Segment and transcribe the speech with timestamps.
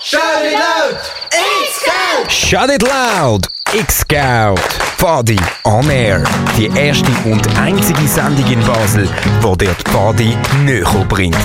[0.00, 0.94] Shout it loud!
[1.32, 2.30] X-Scout!
[2.30, 3.48] Shut it loud!
[3.74, 4.60] X-Scout!
[4.96, 6.22] Pfadi on Air.
[6.56, 11.36] Die erste und einzige Sendung in Basel, die dir die Pfadi näher bringt.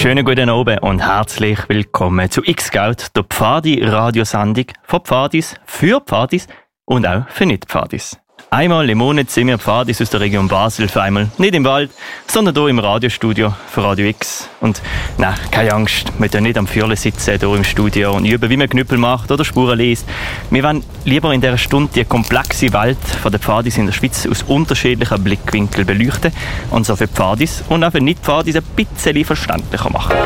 [0.00, 6.46] Schönen guten Abend und herzlich willkommen zu X-Scout, der Pfadi-Radiosendung von Pfadis, für Pfadis
[6.86, 8.16] und auch für Nicht-Pfadis.
[8.52, 11.92] Einmal im Monat sind wir Pfadis aus der Region Basel für einmal nicht im Wald,
[12.26, 14.48] sondern hier im Radiostudio für Radio X.
[14.60, 14.82] Und
[15.18, 18.56] nein, keine Angst, wir können nicht am Fürle sitzen hier im Studio und üben, wie
[18.56, 20.04] man Knüppel macht oder Spuren liest.
[20.50, 24.42] Wir wollen lieber in dieser Stunde die komplexe Welt der Pfadis in der Schweiz aus
[24.42, 26.32] unterschiedlichen Blickwinkeln beleuchten
[26.70, 30.16] und so für Pfadis und auch für Nicht-Pfadis ein bisschen verständlicher machen.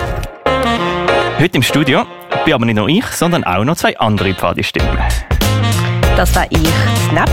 [1.38, 2.06] Heute im Studio
[2.47, 4.97] bin aber nicht nur ich, sondern auch noch zwei andere Pfadistimmen.
[6.16, 6.59] Das war ich,
[7.09, 7.28] Snap.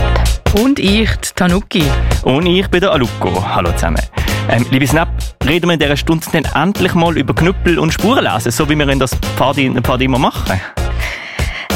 [0.60, 1.84] Und ich, Tanuki.
[2.24, 3.30] Und ich bin der Aluko.
[3.54, 4.02] Hallo zusammen.
[4.50, 5.08] Ähm, liebe Snap,
[5.46, 8.74] reden wir in dieser Stunde dann endlich mal über Knüppel und Spuren lesen, so wie
[8.74, 10.60] wir in das Pfadi, Pfadi immer machen?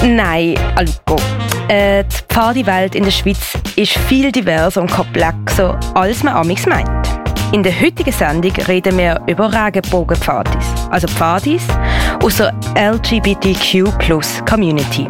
[0.03, 1.23] Nein, Aluko.
[1.69, 6.91] Äh, die Pfadi-Welt in der Schweiz ist viel diverser und komplexer, als man amigs meint.
[7.53, 11.63] In der heutigen Sendung reden wir über Regenbogenpfadis, also Pfadis
[12.21, 15.07] aus der LGBTQ-Plus-Community.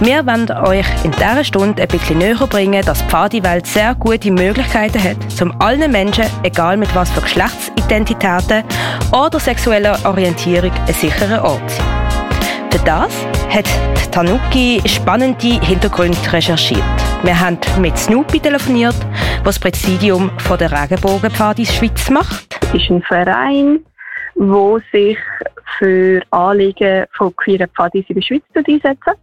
[0.00, 4.30] Wir wollen euch in dieser Stunde ein bisschen näher bringen, dass die Pfadi-Welt sehr gute
[4.30, 8.62] Möglichkeiten hat, um allen Menschen, egal mit was für Geschlechtsidentitäten
[9.10, 12.70] oder sexueller Orientierung, einen sicheren Ort zu sein.
[12.70, 16.82] Für das hat Tanuki spannende Hintergründe recherchiert.
[17.24, 18.96] Wir haben mit Snoopy telefoniert,
[19.42, 22.60] was das Präsidium von der Regenbogenpfadis Schweiz macht.
[22.72, 23.80] Es ist ein Verein,
[24.36, 25.18] der sich
[25.78, 29.18] für Anliegen von queeren Pfadis in der Schweiz einsetzt.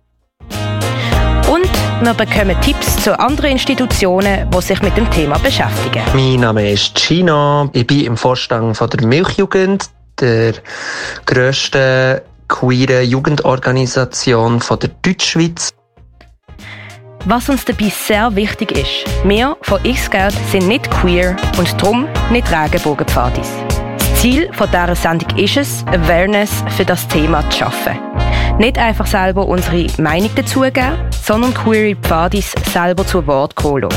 [2.02, 6.04] Wir bekommen Tipps zu anderen Institutionen, die sich mit dem Thema beschäftigen.
[6.14, 7.70] Mein Name ist Gina.
[7.72, 10.56] Ich bin im Vorstand von der Milchjugend, der
[11.26, 15.74] grössten queeren Jugendorganisation von der Deutschschweiz.
[17.26, 22.52] Was uns dabei sehr wichtig ist, wir von X-Geld sind nicht queer und darum nicht
[22.52, 23.50] Regenbogenpfadis.
[23.98, 27.98] Das Ziel von dieser Sendung ist es, Awareness für das Thema zu schaffen.
[28.58, 33.90] Nicht einfach selber unsere Meinung dazugeben, sondern queere Pfadis selber zu Wort kommen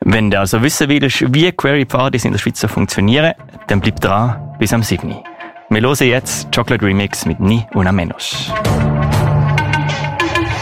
[0.00, 3.34] Wenn du also wissen willst, wie queere Pfadis in der Schweiz funktionieren,
[3.66, 5.14] dann bleib dran bis am 7.
[5.68, 8.50] Wir hören jetzt Chocolate Remix mit Ni Una Menos.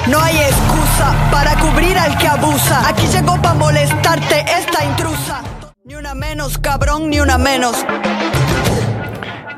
[0.07, 2.89] No hay excusa para cubrir al que abusa.
[2.89, 5.43] Aquí llegó para molestarte esta intrusa.
[5.85, 7.87] Ni una menos, cabrón, ni una menos.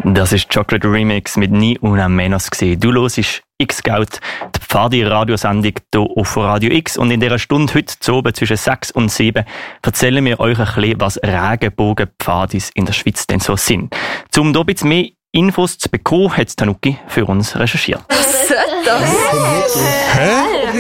[0.05, 2.81] Das ist Chocolate Remix mit Ni Una Menos gesehen.
[2.81, 3.21] Du hörst
[3.59, 4.19] X-Scout,
[4.55, 6.97] die Pfadi-Radiosendung hier auf Radio X.
[6.97, 9.45] Und in dieser Stunde heute zu oben zwischen 6 und 7
[9.83, 13.95] erzählen wir euch ein bisschen, was Regenbogenpfadis in der Schweiz denn so sind.
[14.37, 18.03] Um hier ein bisschen mehr Infos zu bekommen, hat Tanuki für uns recherchiert.
[18.09, 19.77] Was soll das?
[20.15, 20.31] Hä?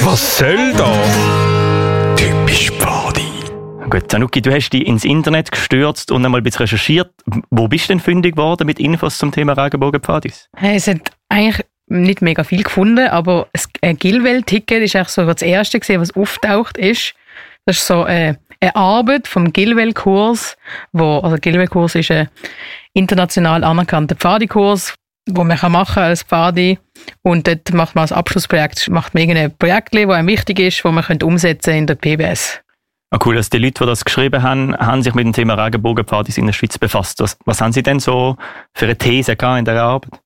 [0.00, 2.16] Was soll das?
[2.16, 3.01] Typisch Pfadi.
[3.92, 7.10] Gut, Tanuki, du hast dich ins Internet gestürzt und einmal ein bisschen recherchiert.
[7.50, 10.48] Wo bist du denn fündig geworden mit Infos zum Thema Regenbogenpfadis?
[10.56, 13.48] Hey, es hat eigentlich nicht mega viel gefunden, aber
[13.82, 17.12] ein Gilwell-Ticket ist so das erste gesehen, was auftaucht ist.
[17.66, 20.56] Das ist so äh, eine Arbeit vom Gilwell-Kurs,
[20.92, 22.30] wo, also Gilwell-Kurs ist ein
[22.94, 24.94] international anerkannter Pfadikurs,
[25.28, 26.78] wo man kann machen als Pfadi
[27.20, 30.90] und dort macht man als Abschlussprojekt macht man irgendein Projekt, das einem wichtig ist, wo
[30.90, 32.62] man könnte umsetzen in der PBS.
[33.14, 36.38] Ah, cool, dass die Leute, die das geschrieben haben, haben sich mit dem Thema Regenbogenpfadis
[36.38, 37.20] in der Schweiz befasst.
[37.20, 38.38] Was, was haben sie denn so
[38.72, 40.18] für eine These gehabt in dieser Arbeit?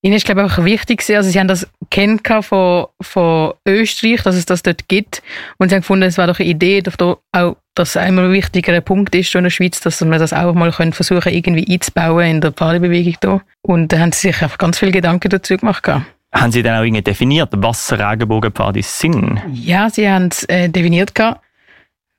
[0.00, 4.34] Ihnen ist, glaube ich, einfach wichtig, also sie haben das kennt von, von Österreich, dass
[4.34, 5.22] es das dort gibt.
[5.58, 8.32] Und sie haben gefunden, es wäre doch eine Idee, dass da auch das ein immer
[8.32, 12.26] wichtiger Punkt ist in der Schweiz, dass wir das auch mal können versuchen irgendwie einzubauen
[12.26, 13.42] in der Pfadebewegung da.
[13.60, 15.82] Und da haben sie sich einfach ganz viele Gedanken dazu gemacht.
[15.82, 16.06] Gehabt.
[16.32, 19.42] Haben Sie dann auch irgendwie definiert, was Regenbogenpfadis sind?
[19.52, 21.14] Ja, sie haben es äh, definiert.
[21.14, 21.42] Gehabt.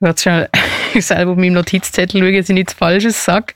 [0.00, 0.48] Ich werde schnell
[1.02, 3.54] selber auf meinem Notizzettel schauen, dass ich nichts Falsches sage.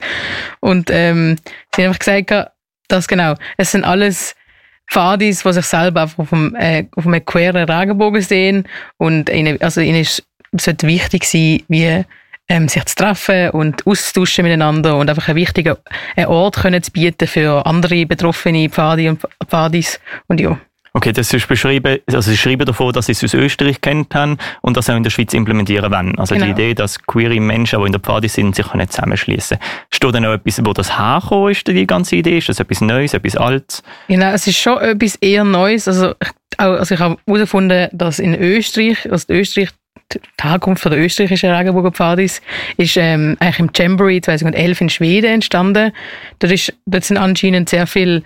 [0.59, 1.37] Und ähm,
[1.75, 2.51] sie haben einfach gesagt,
[2.87, 4.35] dass genau, es sind alles
[4.89, 8.67] Pfadis, die sich selber einfach auf einem, äh, auf einem queeren Regenbogen sehen.
[8.97, 12.03] Und ihnen, also ihnen ist, sollte wichtig sein, wie
[12.49, 15.75] ähm, sich zu treffen und auszutauschen miteinander und einfach einen wichtigen
[16.17, 19.99] Ort können zu bieten für andere betroffene Pfadi und Pfadis.
[20.27, 20.59] Und ja.
[20.99, 24.37] Okay, das ist beschrieben, also Sie schreiben davon, dass Sie es aus Österreich kennt haben
[24.59, 26.19] und das auch in der Schweiz implementieren wollen.
[26.19, 26.47] Also Genau.
[26.47, 29.59] die Idee, dass queere Menschen, die in der Pfadi sind, sich können zusammenschließen
[29.91, 32.39] Steht dann auch etwas, wo das hergekommen ist, die ganze Idee?
[32.39, 33.81] Ist das etwas Neues, etwas Altes?
[34.09, 35.87] Genau, es ist schon etwas eher Neues.
[35.87, 36.15] Also,
[36.57, 39.69] also ich habe herausgefunden, dass in Österreich, also Österreich,
[40.11, 42.41] die Herkunft der österreichischen Regenbogenpfadis
[42.75, 45.93] ist ähm, eigentlich im Jamboree 2011 in Schweden entstanden.
[46.39, 48.21] Dort, ist, dort sind anscheinend sehr viele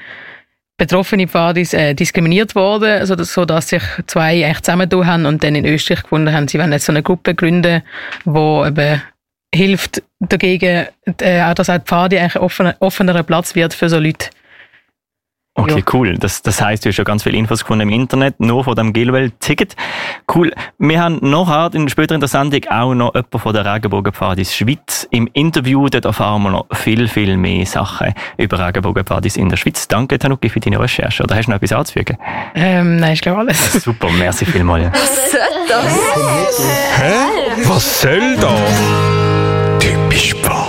[0.77, 5.65] betroffene Pfadis äh, diskriminiert worden, so dass sich zwei echt zusammengetan haben und dann in
[5.65, 7.83] Österreich gefunden haben, sie wollen jetzt so eine Gruppe gründen,
[8.25, 9.01] wo eben
[9.53, 10.87] hilft dagegen,
[11.19, 14.29] äh, dass auch die Pfade eigentlich offener, offenerer Platz wird für so Leute.
[15.55, 15.93] Okay, Ja.
[15.93, 16.15] cool.
[16.17, 18.91] Das, das heißt, du hast schon ganz viele Infos gefunden im Internet, nur von dem
[18.91, 19.75] Gilwell-Ticket.
[20.33, 20.51] Cool.
[20.79, 25.07] Wir haben nachher in später in der Sendung auch noch jemanden von der Regenbogenpfadis Schweiz
[25.11, 25.87] im Interview.
[25.89, 29.87] Dort erfahren wir noch viel, viel mehr Sachen über Regenbogenpfadis in der Schweiz.
[29.87, 31.21] Danke, Tanuki, für deine Recherche.
[31.23, 32.17] Oder hast du noch etwas anzufügen?
[32.55, 33.73] Ähm, nein, ich glaube alles.
[33.83, 34.89] Super, merci vielmals.
[37.67, 38.81] Was soll das?
[39.79, 40.62] Typisch Pfadi.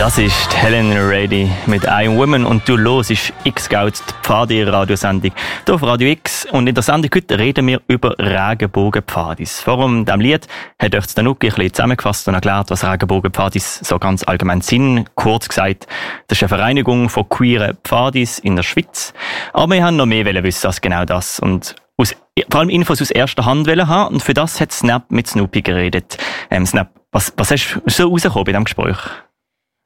[0.00, 5.30] Das ist Helen Rady mit I'm Woman und du los ist X-Scout, die Pfadi-Radiosendung
[5.66, 6.46] hier auf Radio X.
[6.50, 9.60] Und in der Sendung heute reden wir über Regenbogenpfadis.
[9.60, 10.48] Vor dem Lied
[10.78, 15.04] hat euch Danuki ein bisschen zusammengefasst und erklärt, was Regenbogenpfadis so ganz allgemein sind.
[15.16, 15.86] Kurz gesagt,
[16.28, 19.12] das ist eine Vereinigung von queeren Pfadis in der Schweiz.
[19.52, 21.40] Aber wir haben noch mehr wissen als genau das.
[21.40, 22.16] Und aus,
[22.48, 24.14] vor allem Infos aus erster Hand haben.
[24.14, 26.16] Und für das hat Snap mit Snoopy geredet.
[26.50, 28.96] Ähm, Snap, was, was hast du so rausgekommen bei diesem Gespräch?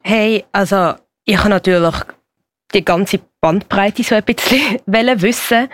[0.07, 1.95] Hey, also ich habe natürlich
[2.75, 5.69] die ganze Bandbreite so ein bisschen wissen.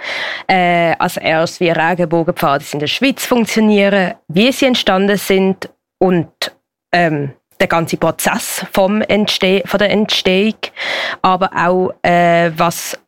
[0.46, 5.68] Äh, als erstes, wie Regenbogenpfade in der Schweiz funktionieren, wie sie entstanden sind
[5.98, 6.30] und
[6.92, 10.54] ähm, der ganze Prozess vom Entsteh von der Entstehung,
[11.22, 12.98] aber auch äh, was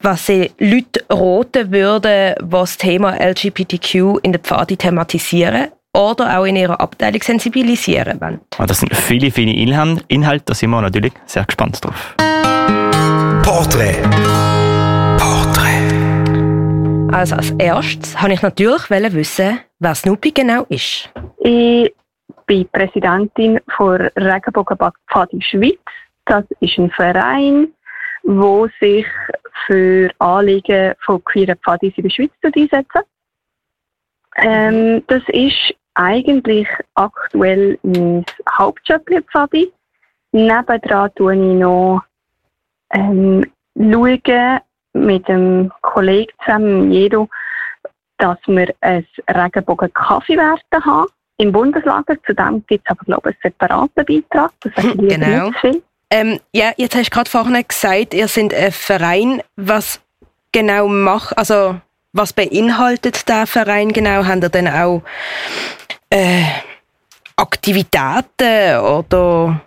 [0.00, 6.44] was sie Leute roten würden, was das Thema LGBTQ in der Pfade thematisieren oder auch
[6.44, 8.40] in ihrer Abteilung sensibilisieren wollen.
[8.58, 12.14] Ah, Das sind viele, viele Inhal- Inhalte, da sind wir natürlich sehr gespannt drauf.
[13.42, 14.02] Porträt.
[15.18, 15.92] Porträt.
[17.14, 21.10] Also als erstes wollte ich natürlich wissen, wer Snoopy genau ist.
[21.38, 21.94] Ich
[22.46, 25.78] bin Präsidentin von Regenbogenpfad Schweiz.
[26.26, 27.68] Das ist ein Verein,
[28.24, 29.06] wo sich
[29.66, 32.96] für Anliegen von queeren Pfadis in der Schweiz einsetzt.
[34.36, 39.72] Ähm, das ist eigentlich aktuell mein Hauptjob Pfadi.
[40.32, 42.02] Nebendran tue ich noch
[42.90, 43.44] ähm,
[43.76, 44.60] schauen
[44.94, 47.28] mit einem Kollegen zusammen, Jedo,
[48.18, 51.08] dass wir ein Regenbogen-Kaffeewerte haben
[51.38, 52.16] im Bundeslager.
[52.26, 54.52] Zudem gibt es aber, glaube ich, einen separaten Beitrag.
[54.60, 55.46] Das lieber Genau.
[55.46, 55.82] nicht zu viel.
[56.10, 59.42] Ähm, ja, jetzt hast du gerade vorhin gesagt, ihr seid ein Verein.
[59.56, 60.00] Was
[60.52, 61.80] genau macht, also
[62.14, 64.24] was beinhaltet der Verein genau?
[64.24, 65.02] Habt ihr denn auch
[66.10, 66.44] äh,
[67.36, 69.60] Aktivitäten oder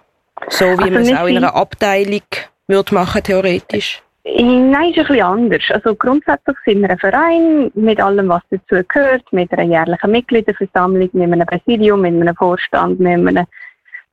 [0.49, 2.21] so, wie Also man es auch in einer Abteilung
[2.67, 4.01] würde machen, theoretisch?
[4.23, 5.63] Nein, ist ein bisschen anders.
[5.69, 11.09] Also grundsätzlich sind wir ein Verein mit allem, was dazu gehört, mit einer jährlichen Mitgliederversammlung,
[11.13, 13.45] mit einem Präsidium, mit einem Vorstand, mit einem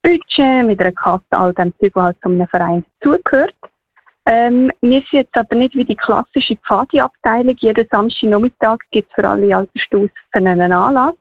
[0.02, 3.54] Budget, mit einer Kasse, all dem Zeug, was halt zu einem Verein dazugehört.
[4.26, 7.56] Ähm, wir sind jetzt aber nicht wie die klassische Pfadi-Abteilung.
[7.58, 11.14] Jeden Samstagnachmittag gibt es für alle Altersstufen einen Anlass.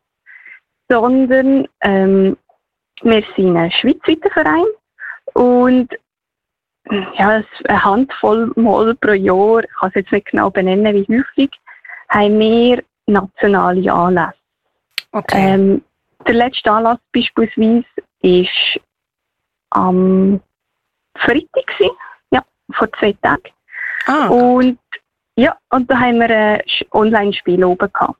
[0.90, 2.38] Sondern ähm,
[3.01, 4.66] wir sind ein schweizweiter Verein
[5.34, 5.89] und
[7.18, 11.51] ja, eine Handvoll Mal pro Jahr, ich kann es jetzt nicht genau benennen, wie häufig,
[12.10, 14.34] haben wir nationale Anlässe.
[15.12, 15.54] Okay.
[15.54, 15.84] Ähm,
[16.27, 17.86] der letzte Anlass beispielsweise
[18.22, 18.80] ist
[19.72, 20.42] am
[21.16, 21.96] Freitag, gewesen.
[22.74, 23.50] Vor zwei Tagen.
[24.08, 24.80] ah, Und
[25.36, 26.62] ja, und da haben wir ein
[26.92, 28.20] Online-Spiel oben gehabt.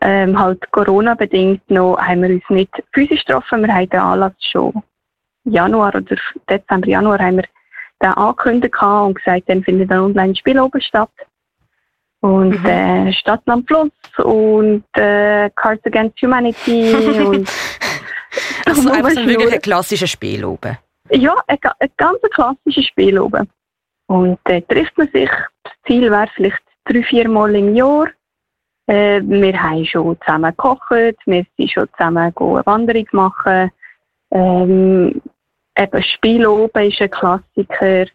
[0.00, 3.62] Ähm, halt Corona-bedingt noch haben wir uns nicht physisch getroffen.
[3.66, 4.82] Wir haben den Anlass schon
[5.44, 6.16] Januar oder
[6.48, 7.44] Dezember, Januar haben wir
[8.02, 11.10] den angekündigt gehabt und gesagt, dann findet ein Online-Spiel oben statt.
[12.20, 12.66] Und Mhm.
[12.66, 16.92] äh, Stadtland Plus und äh, Cards Against Humanity
[17.24, 17.48] und
[18.66, 20.76] also einfach so wirklich ein klassisches Spiel oben.
[21.10, 23.48] Ja, ein, ein ganz klassisches Spiel oben.
[24.06, 25.30] Und äh, trifft man sich,
[25.62, 28.08] das Ziel wäre vielleicht drei, vier Mal im Jahr.
[28.86, 33.70] Äh, wir haben schon zusammen gekocht, wir sind schon zusammen eine Wanderung machen.
[34.32, 35.22] Ähm,
[35.76, 38.06] eben Spiel oben ist ein Klassiker.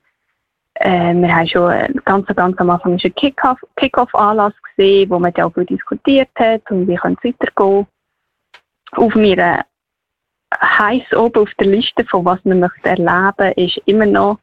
[0.75, 5.33] Äh, wir haben schon ganz, ganz am Anfang ist ein Kick-Off- Kick-Off-Anlass gesehen, wo man
[5.33, 7.87] viel diskutiert hat und wie es weitergehen.
[8.91, 9.65] Auf meiner
[10.53, 14.39] heiß oben auf der Liste von was man möchte erleben ist immer noch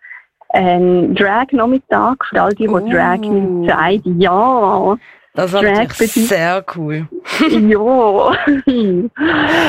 [0.50, 2.78] ein Drag-Nachmittag für all die, die Oh.
[2.78, 3.22] Drag
[3.66, 4.20] sagen.
[4.20, 4.98] Ja,
[5.34, 7.08] Das war Drag sehr cool.
[7.48, 9.10] ja.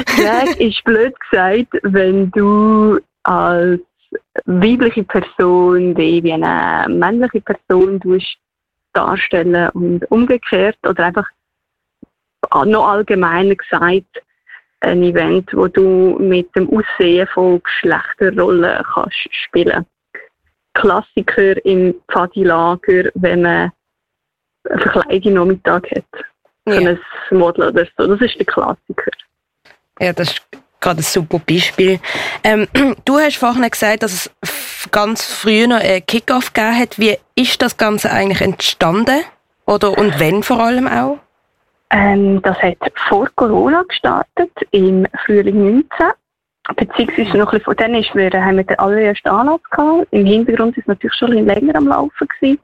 [0.06, 3.80] Drag ist blöd gesagt, wenn du als
[4.46, 8.02] weibliche Person dich wie eine männliche Person
[8.94, 11.28] darstellen und umgekehrt oder einfach
[12.66, 14.23] noch allgemeiner gesagt
[14.84, 19.86] ein Event, wo du mit dem Aussehen von Geschlechterrollen kannst spielen.
[20.74, 23.72] Klassiker im Pfadilager, wenn man
[24.70, 26.26] einen Verkleidung Nachmittag hat.
[26.66, 26.96] Ja.
[27.28, 28.08] Für ein Model oder so.
[28.08, 29.12] Das ist der Klassiker.
[30.00, 30.42] Ja, das ist
[30.80, 32.00] gerade ein super Beispiel.
[32.44, 32.68] Ähm,
[33.06, 37.00] du hast vorhin gesagt, dass es ganz früh noch einen Kickoff gegeben hat.
[37.00, 39.24] Wie ist das Ganze eigentlich entstanden?
[39.66, 41.20] Oder und wenn vor allem auch?
[41.94, 45.86] Ähm, das hat vor Corona gestartet, im Frühling 19.
[46.76, 50.08] Beziehungsweise noch ein bisschen, von dann ist wir, haben wir den allerersten Anlass gehabt.
[50.10, 52.60] Im Hintergrund ist es natürlich schon ein bisschen länger am Laufen gewesen.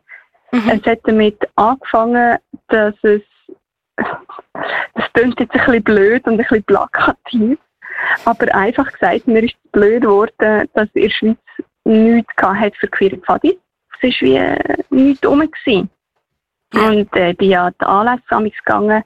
[0.52, 0.70] Mhm.
[0.70, 2.38] Es hat damit angefangen,
[2.70, 3.22] dass es,
[3.98, 7.60] das klingt jetzt ein bisschen blöd und ein bisschen plakativ,
[8.26, 11.38] aber einfach gesagt, mir ist es blöd geworden, dass in der Schweiz
[11.84, 13.58] nichts hat für queere Pfadis.
[14.02, 15.42] Es war wie äh, nichts rum.
[15.42, 15.90] Gewesen.
[16.74, 19.04] Und äh, bin ja die Anlässe gegangen,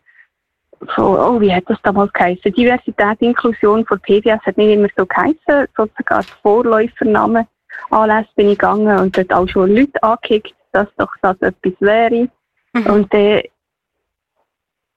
[0.96, 2.54] von, oh, wie hat das damals geheißen?
[2.54, 7.48] Diversität, Inklusion von PBS hat nicht immer so geheißen, sozusagen als Vorläufername.
[7.90, 12.30] Anlässe bin ich gegangen und dort auch schon Leute angekickt, dass doch das etwas wäre.
[12.74, 12.86] Mhm.
[12.88, 13.50] Und äh,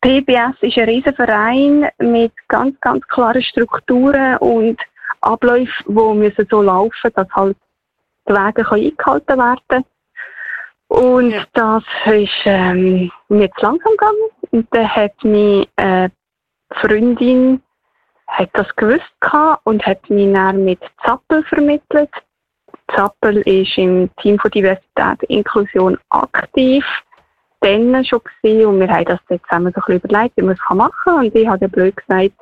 [0.01, 4.81] PBS ist ein Riesenverein mit ganz, ganz klaren Strukturen und
[5.21, 7.57] Abläufen, die müssen so laufen, dass halt
[8.29, 9.85] die Wege eingehalten werden können.
[10.89, 11.45] Und ja.
[11.55, 14.31] das ist ähm, mir zu langsam gegangen.
[14.51, 16.09] Und dann hat meine äh,
[16.73, 17.63] Freundin
[18.27, 19.05] hat das gewusst
[19.65, 22.11] und hat mich dann mit Zappel vermittelt.
[22.95, 26.85] Zappel ist im Team von Diversität Inklusion aktiv.
[27.61, 30.55] Dann schon gewesen, und wir haben das jetzt zusammen so ein bisschen überlegt, wie man
[30.55, 31.25] es machen kann.
[31.25, 32.33] Und ich habe dann blöd gesagt,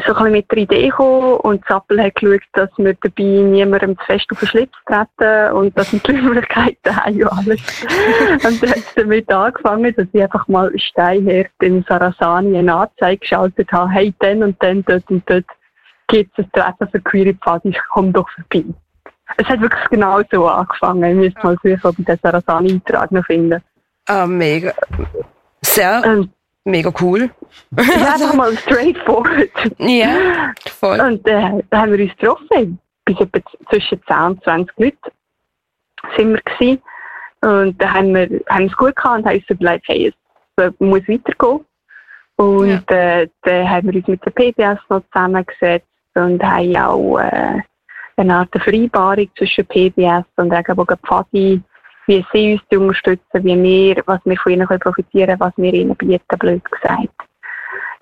[0.00, 3.98] so ein bisschen mit der Idee gekommen und Zappel hat geschaut, dass wir dabei niemandem
[3.98, 7.60] zu fest auf den Schlitz treten und dass wir die Möglichkeiten haben und alles.
[8.44, 13.18] und dann hat es damit angefangen, dass ich einfach mal steinhart in Sarasani eine Anzeige
[13.18, 15.46] geschaltet habe, hey, dann und dann, dort und dort
[16.08, 18.64] gibt es ein Treffen für queere Pfadis, komm doch vorbei.
[19.36, 21.04] Es hat wirklich genau so angefangen.
[21.04, 23.62] Ich müsste mal suchen, ob ich den Sarasani-Eintrag noch finde.
[24.06, 24.74] Ah, mega.
[25.62, 26.02] Sehr.
[26.04, 26.30] Ähm,
[26.64, 27.30] mega cool.
[27.76, 29.50] ja, einfach mal straightforward.
[29.78, 31.00] Ja, voll.
[31.00, 32.78] Und äh, da haben wir uns getroffen.
[33.04, 34.96] Bis etwa zwischen 10 und 20 Leuten
[36.16, 36.82] sind wir gewesen.
[37.40, 40.12] Und da haben wir, haben es gut gehabt und haben uns überlegt, hey,
[40.56, 41.64] es muss weitergehen.
[42.36, 43.20] Und ja.
[43.20, 47.60] äh, dann haben wir uns mit der PBS noch zusammengesetzt und haben auch äh,
[48.16, 51.60] eine Art Vereinbarung zwischen PBS und Regenbogen Pfadi
[52.06, 55.96] wie sie uns unterstützen, wie wir, was wir von ihnen profitieren können, was wir ihnen
[55.96, 57.14] bieten, blöd gesagt.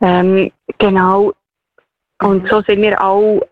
[0.00, 1.32] Ähm, genau.
[2.22, 3.42] Und so sind wir auch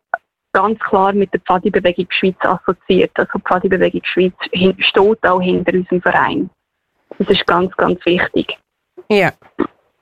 [0.53, 3.13] ganz klar mit der Pfadi-Bewegung Schweiz assoziiert.
[3.15, 4.35] Also die Pfadi-Bewegung Schweiz
[4.79, 6.51] steht auch hinter unserem Verein.
[7.19, 8.59] Das ist ganz, ganz wichtig.
[9.09, 9.33] Ja,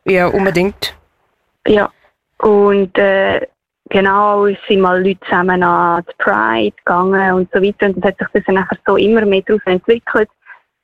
[0.04, 0.96] ja, unbedingt.
[1.66, 1.90] Ja,
[2.38, 3.46] und äh,
[3.88, 7.86] genau, es sind mal Leute zusammen an die Pride gegangen und so weiter.
[7.86, 10.28] Und das hat sich das nachher so immer mehr daraus entwickelt,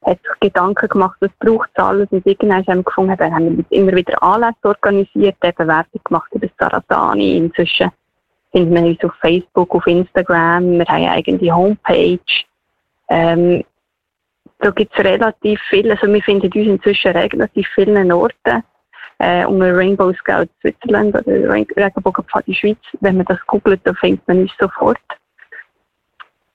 [0.04, 2.08] hat sich Gedanken gemacht, was braucht es alles.
[2.10, 6.28] Und irgendwann haben wir gefunden, dann haben wir immer wieder Anlässe organisiert, eben Werbung gemacht
[6.32, 7.36] über Sarasani.
[7.36, 7.90] Inzwischen
[8.52, 12.18] sind wir uns auf Facebook, auf Instagram, wir haben eine eigene Homepage.
[13.08, 13.64] Ähm,
[14.58, 18.62] da gibt es relativ viel, also wir finden uns inzwischen relativ vielen Orten
[19.22, 22.78] äh, unter Rainbow Scout Switzerland oder Regenbogenpfad Schweiz.
[23.00, 24.98] Wenn man das googelt, dann findet man uns sofort.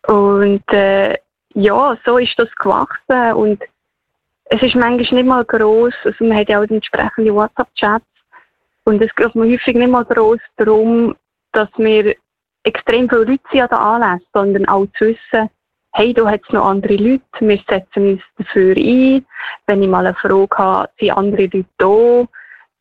[0.07, 1.17] Und äh,
[1.53, 3.63] ja, so ist das gewachsen und
[4.45, 5.93] es ist manchmal nicht mal groß.
[6.03, 8.05] Also man hat ja auch entsprechende WhatsApp-Chats
[8.83, 11.15] und es geht mir häufig nicht mal groß darum,
[11.53, 12.15] dass wir
[12.63, 15.49] extrem viele Leute sind an den Anlässen, sondern auch zu wissen,
[15.93, 19.25] hey, da hat es noch andere Leute, wir setzen uns dafür ein.
[19.67, 22.27] Wenn ich mal eine Frage habe, sind andere Leute da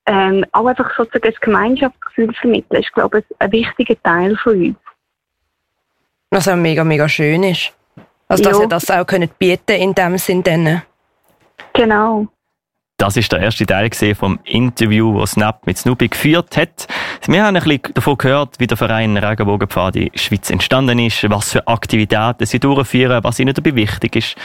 [0.06, 4.76] ähm, auch einfach sozusagen das Gemeinschaftsgefühl vermitteln, ist, glaube ich, ein wichtiger Teil von uns.
[6.30, 7.72] Was auch mega, mega schön ist.
[8.28, 8.64] Also, dass ja.
[8.64, 10.42] ihr das auch könnt bieten in dem Sinn.
[10.42, 10.82] Dann.
[11.72, 12.26] Genau.
[12.98, 16.86] Das ist der erste Teil vom Interview, das Snap mit Snoopy geführt hat.
[17.26, 21.52] Wir haben ein bisschen davon gehört, wie der Verein Regenbogenpfad in Schweiz entstanden ist, was
[21.52, 24.36] für Aktivitäten sie durchführen, was ihnen dabei wichtig ist.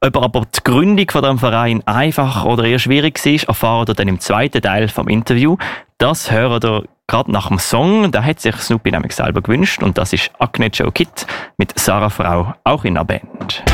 [0.00, 4.08] Ob aber die Gründung von dem Verein einfach oder eher schwierig war, erfahren ihr dann
[4.08, 5.56] im zweiten Teil vom Interview.
[5.96, 8.12] Das hören ihr gerade nach dem Song.
[8.12, 11.26] Da hat sich Snoopy nämlich selber gewünscht und das ist Agne Joe Kid
[11.56, 13.64] mit Sarah Frau, auch in der Band.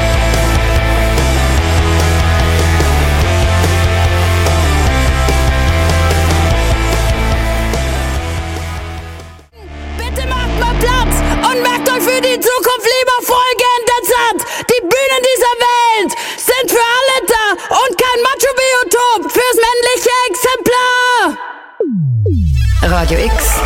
[22.93, 23.63] Radio X.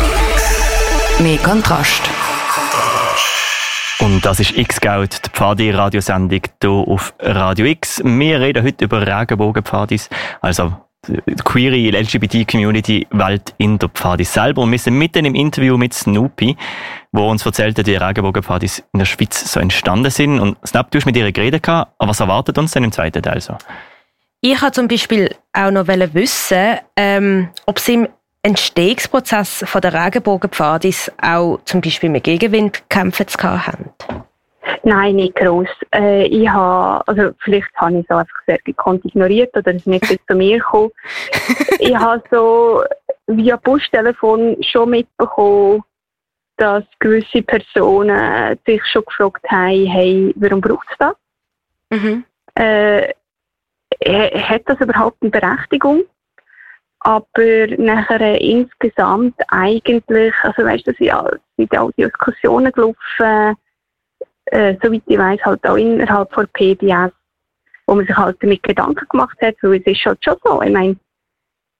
[1.19, 2.01] Mehr Kontrast.
[3.99, 8.01] Und das ist X-Scout, die Pfadi-Radiosendung hier auf Radio X.
[8.05, 10.77] Wir reden heute über Regenbogenpfadis, also
[11.09, 14.61] die queere LGBT-Community-Welt in der Pfadis selber.
[14.61, 16.55] Und wir sind mitten im Interview mit Snoopy,
[17.11, 20.39] wo uns erzählte, wie die Regenbogenpfadis in der Schweiz so entstanden sind.
[20.39, 23.41] Und Snap, du hast mit ihr geredet, aber was erwartet uns denn im zweiten Teil
[23.41, 23.57] so?
[24.39, 28.07] Ich wollte zum Beispiel auch noch wissen, ähm, ob sie im
[28.47, 33.89] Entstehungsprozess von der Regenbogenpfadis auch zum Beispiel mit Gegenwind kämpfen haben.
[34.83, 35.67] Nein, nicht gross.
[35.93, 39.87] Äh, ich habe, also vielleicht habe ich es einfach sehr gekonnt ignoriert oder es ist
[39.87, 40.91] nicht bis zu mir gekommen.
[41.79, 42.83] ich habe so
[43.27, 45.83] via Bustelefon schon mitbekommen,
[46.55, 51.15] dass gewisse Personen sich schon gefragt haben, hey, warum braucht es das?
[51.89, 52.23] Mhm.
[52.55, 53.13] Äh,
[54.05, 56.03] hat das überhaupt eine Berechtigung?
[57.01, 63.55] Aber nachher insgesamt eigentlich, also weißt du, sind all die Diskussionen gelaufen,
[64.45, 67.11] äh, soweit ich weiß, halt auch innerhalb von PBS,
[67.85, 70.61] wo man sich halt damit Gedanken gemacht hat, weil es ist halt schon so.
[70.61, 70.97] Ich meine,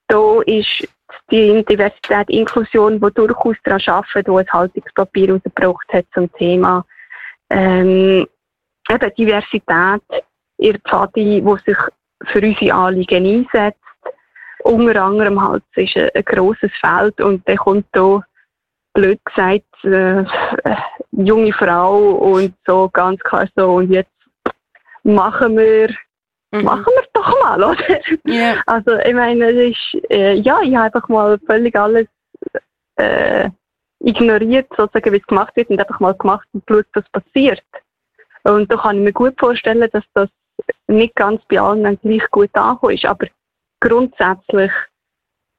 [0.08, 0.88] da ist
[1.32, 6.86] die Diversität, Inklusion, die durchaus daran arbeitet, wo ein Haltungspapier rausgebracht hat zum Thema
[7.50, 8.28] ähm,
[8.90, 10.02] eben Diversität,
[10.58, 11.78] ihr Pfadi, die sich
[12.26, 13.80] für unsere Anliegen einsetzt.
[14.64, 18.22] Unter anderem halt, es ist ein, ein grosses Feld und dann kommt da
[18.94, 20.26] blöd gesagt, äh,
[21.12, 24.12] junge Frau und so ganz klar so und jetzt
[25.04, 25.90] machen wir
[26.52, 26.64] mhm.
[26.64, 28.00] machen wir doch mal, oder?
[28.28, 28.62] Yeah.
[28.66, 32.08] Also ich meine, es ist, äh, ja, ich habe einfach mal völlig alles
[32.96, 33.50] äh,
[34.00, 37.64] ignoriert, sozusagen, wie es gemacht wird und einfach mal gemacht und geschaut, was passiert.
[38.44, 40.30] Und da kann ich mir gut vorstellen, dass das
[40.88, 43.28] nicht ganz bei allen gleich gut angekommen ist, aber
[43.80, 44.72] grundsätzlich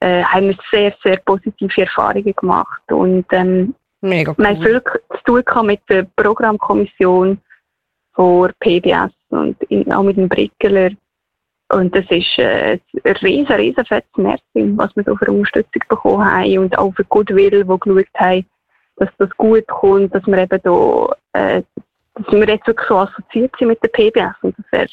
[0.00, 2.82] äh, haben wir sehr, sehr positive Erfahrungen gemacht.
[2.90, 4.38] Und ähm, Mega cool.
[4.38, 4.82] wir haben viel
[5.26, 7.40] zu tun mit der Programmkommission
[8.14, 10.90] vor PBS und in, auch mit dem Brickeler.
[11.70, 16.24] Und das ist äh, ein riesen, riesen fettes Merci, was wir da für Unterstützung bekommen
[16.24, 18.46] haben und auch für Goodwill, die geschaut haben,
[18.96, 21.62] dass das gut kommt, dass wir eben da, äh,
[22.14, 24.88] dass wir jetzt wirklich so assoziiert sind mit der PBS und das wäre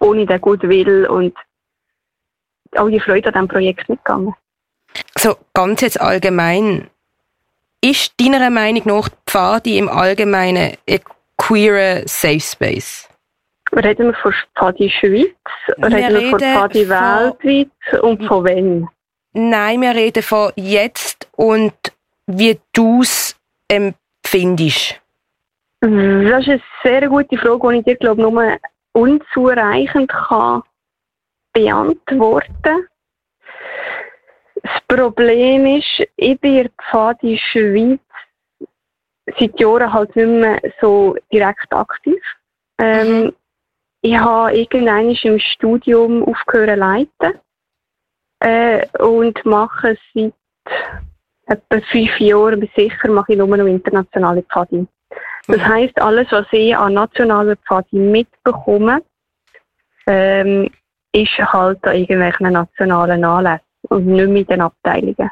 [0.00, 1.34] ohne den Goodwill und
[2.74, 4.34] die Freude an diesem Projekt nicht gegangen.
[5.16, 6.88] So ganz jetzt allgemein,
[7.84, 11.00] ist deiner Meinung nach die Pfadi im Allgemeinen ein
[11.36, 13.08] queerer Safe Space?
[13.72, 15.34] Reden wir von Pfadi Schweiz,
[15.78, 18.88] Wir reden wir von Pfadi weltweit und von wem?
[19.32, 21.72] Nein, wir reden von jetzt und
[22.26, 23.34] wie du es
[23.68, 25.00] empfindest.
[25.80, 28.56] Das ist eine sehr gute Frage, die ich dir, glaube ich, nur
[28.92, 30.62] unzureichend kann
[31.52, 32.88] beantworten
[34.62, 38.00] Das Problem ist, ich bin in der Schweiz
[39.38, 42.22] seit Jahren halt nicht mehr so direkt aktiv.
[42.78, 43.32] Ähm,
[44.04, 47.38] Ich habe irgendwann im Studium aufgehört leiten
[48.40, 50.34] äh, und mache seit
[51.46, 54.86] etwa fünf Jahren bis sicher mache ich nur noch internationale Pfadi.
[55.46, 59.02] Das heisst, alles, was ich an nationaler Pfadi mitbekomme,
[60.08, 60.68] ähm,
[61.12, 65.30] ist halt an irgendwelchen nationalen Anlässen und nicht mit den Abteilungen.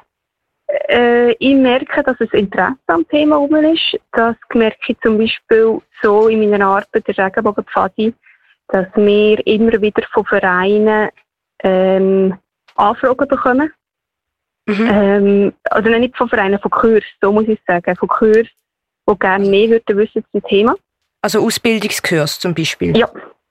[0.88, 3.99] Äh, ich merke, dass es Interesse am Thema herum ist.
[4.12, 8.14] Das merke ich zum Beispiel so in meiner Arbeit der Regenbogenpfadi,
[8.69, 11.11] dass wir immer wieder von Vereinen
[11.62, 12.38] ähm,
[12.77, 13.73] Anfragen bekommen.
[14.66, 14.88] Mhm.
[14.90, 18.47] Ähm, also nicht von Vereinen, von Kurs, so muss ich sagen, von Kurs,
[19.09, 20.77] die gerne mehr würden wissen zum Thema.
[21.23, 22.97] Also Ausbildungskurs zum Beispiel.
[22.97, 23.11] Ja,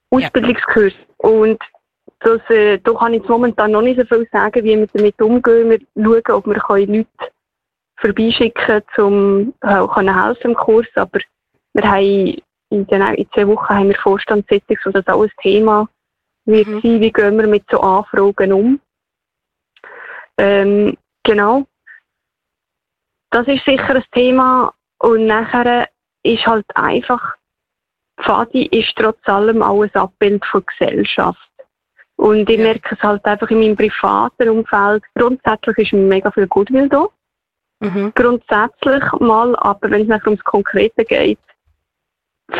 [0.10, 0.94] Ausbildungskurs.
[1.18, 1.60] Und
[2.20, 5.70] das, äh, da kann ich momentan noch nicht so viel sagen, wie wir damit umgehen.
[5.70, 7.08] Wir schauen, ob wir Leute
[7.98, 10.88] vorbeischicken um äh, können helfen im Kurs.
[10.96, 11.20] Aber
[11.74, 12.38] wir haben
[12.70, 15.88] in, den, in zwei Wochen haben wir Vorstandssitzung, so das auch ein Thema
[16.46, 16.82] wird Mhm.
[16.82, 18.82] sein, wie gehen wir mit so Anfragen um.
[20.38, 21.66] Ähm, genau.
[23.30, 24.74] Das ist sicher ein Thema.
[25.00, 25.88] Und nachher
[26.24, 27.36] ist halt einfach
[28.22, 31.49] Pfadi ist trotz allem auch ein Abbild von Gesellschaft.
[32.20, 32.64] Und ich Ja.
[32.66, 35.04] merke es halt einfach in meinem privaten Umfeld.
[35.16, 37.08] Grundsätzlich ist mega viel Goodwill da.
[37.80, 38.12] Mhm.
[38.14, 41.40] Grundsätzlich mal, aber wenn es nachher ums Konkrete geht,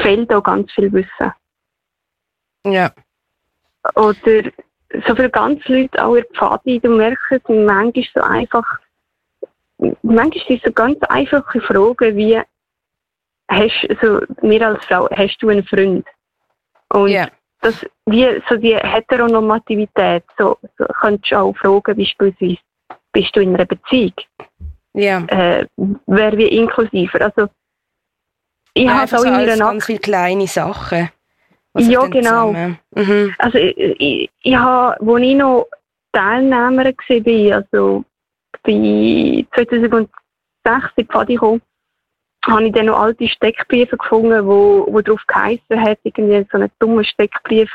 [0.02, 1.34] fehlt auch ganz viel Wissen.
[2.66, 2.90] Ja.
[3.96, 4.50] Oder
[5.06, 8.66] so viele ganz Leute, auch der Pfadi, du merkst es manchmal so einfach,
[10.04, 12.42] manchmal sind es so ganz einfache Fragen wie,
[13.50, 16.08] hast, also mir als Frau, hast du einen Freund?
[16.94, 17.28] Und Ja.
[17.62, 22.58] Das, wie, so die Heteronormativität, so, so könntest du auch fragen, beispielsweise,
[23.12, 24.14] bist du in einer Beziehung?
[24.94, 25.24] Ja.
[25.28, 25.66] Äh,
[26.08, 27.22] Wäre wie inklusiver.
[27.22, 27.50] Also,
[28.74, 31.10] ich Ja, habe auch so in meiner ganz viele kleine Sachen.
[31.78, 32.54] Ja, genau.
[32.54, 33.36] Mhm.
[33.38, 35.68] Also ich, ich, ich habe, wo ich noch
[36.12, 38.04] Teilnehmer war, also
[38.64, 40.10] bei 2006
[40.96, 41.62] in Pfadi kam,
[42.46, 46.72] habe ich dann noch alte Steckbriefe gefunden, wo, wo drauf geheißen hat, irgendwie so einen
[46.80, 47.70] dummen Steckbrief,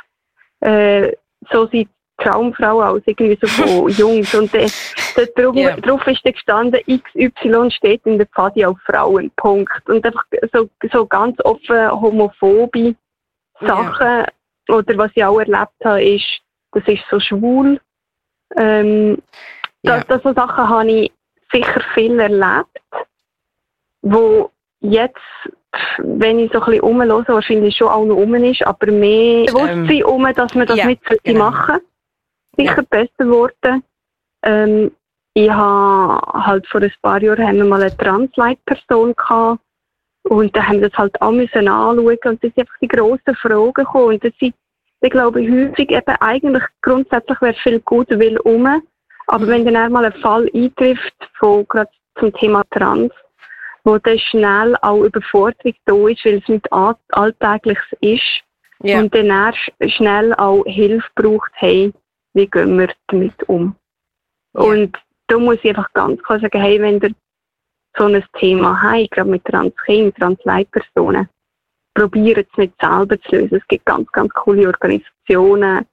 [0.61, 1.13] äh,
[1.51, 4.35] so sieht Traumfrau aus, irgendwie so von Jungs.
[4.35, 4.69] Und äh,
[5.17, 5.77] dort drauf, Ja.
[5.77, 9.89] drauf ist dann gestanden, XY steht in der Pfadi auf Frauen, Punkt.
[9.89, 12.95] Und einfach so, so ganz offen homophobe
[13.61, 14.25] Sachen,
[14.69, 16.41] oder was ich auch erlebt habe, ist,
[16.73, 17.81] das ist so schwul.
[18.57, 19.19] Ähm,
[19.83, 19.99] Ja.
[19.99, 21.13] das, das so Sachen habe ich
[21.53, 22.81] sicher viel erlebt,
[24.03, 24.51] wo
[24.85, 25.17] jetzt,
[25.99, 30.05] wenn ich so ein bisschen rumhöre, wahrscheinlich schon auch noch rum ist, aber mehr Bewusstsein
[30.05, 31.51] um, dass man das ja, nicht sollte genau.
[31.51, 31.81] machen
[32.57, 32.83] Sicher Ja.
[32.89, 33.83] besser geworden.
[34.45, 34.93] Ähm,
[35.35, 39.61] ich habe halt vor ein paar Jahren haben wir mal eine Transleitperson gehabt
[40.23, 43.35] und da haben wir das halt auch müssen anschauen und das sind einfach die grossen
[43.35, 44.55] Fragen gekommen und das sind,
[45.01, 48.81] ich glaube häufig eben eigentlich grundsätzlich wäre viel gut will um,
[49.27, 53.13] aber wenn dann einmal ein Fall eintrifft von gerade zum Thema Trans,
[53.85, 58.43] wo dann schnell auch Überforderung da ist, weil es nicht all- Alltägliches ist
[58.83, 58.99] Ja.
[58.99, 61.93] und dann erst schnell auch Hilfe braucht, hey,
[62.33, 63.77] wie gehen wir damit um?
[64.55, 64.63] Ja.
[64.63, 67.11] Und da muss ich einfach ganz klar sagen, hey, wenn ihr
[67.97, 71.29] so ein Thema habt, gerade mit Transkind, Transleitpersonen,
[71.95, 73.57] probiert es nicht selber zu lösen.
[73.59, 75.87] Es gibt ganz, ganz coole Organisationen,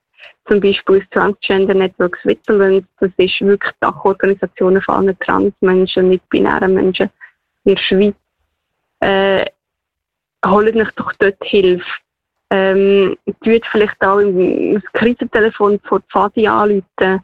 [0.48, 6.28] zum Beispiel das Transgender Network Switzerland, das ist wirklich die Dachorganisation von allen Transmenschen, nicht
[6.30, 7.10] binären Menschen
[7.64, 8.16] in der Schweiz.
[9.00, 9.46] Äh,
[10.46, 11.86] holt euch doch dort Hilfe.
[12.50, 17.24] Ähm, tut vielleicht auch im das Krisentelefon vor Pfadi anrufen.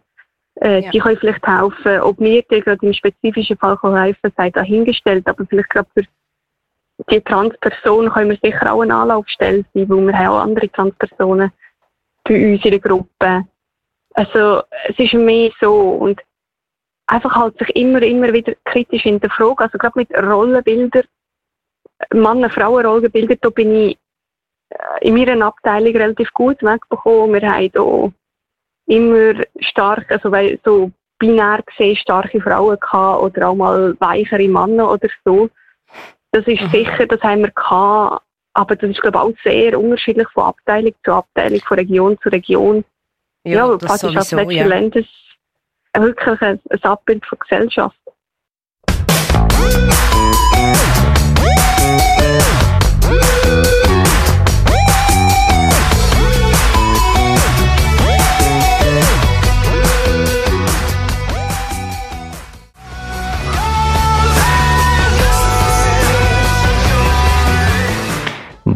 [0.62, 0.92] Äh, Ja.
[0.92, 2.02] Die können vielleicht helfen.
[2.02, 5.28] Ob wir dir gerade im spezifischen Fall helfen sei dahingestellt.
[5.28, 6.04] Aber vielleicht gerade für
[7.10, 11.52] die Transperson können wir sicher auch eine Anlaufstelle sein, weil wir haben auch andere Transpersonen
[12.24, 13.44] bei uns in der Gruppe.
[14.14, 16.20] Also es ist mehr so und
[17.08, 19.60] einfach halt sich immer, immer wieder kritisch hinterfragen.
[19.60, 21.04] Also gerade mit Rollenbildern,
[22.14, 23.98] Mann-Frauen-Rollenbilder, da bin ich
[24.70, 27.42] äh, in meiner Abteilung relativ gut wegbekommen.
[27.42, 28.12] Wir haben da
[28.94, 34.92] immer stark, also weil so binär gesehen starke Frauen gehabt oder auch mal weichere Männer
[34.92, 35.50] oder so.
[36.32, 40.28] Das ist sicher, das haben wir gehabt, aber das ist glaube ich auch sehr unterschiedlich
[40.34, 42.84] von Abteilung zu Abteilung, von Region zu Region.
[43.44, 45.06] Ja, ja das das ist sowieso, letzten ja.
[46.02, 47.98] Wirklich ein, ein Abbild von Gesellschaft.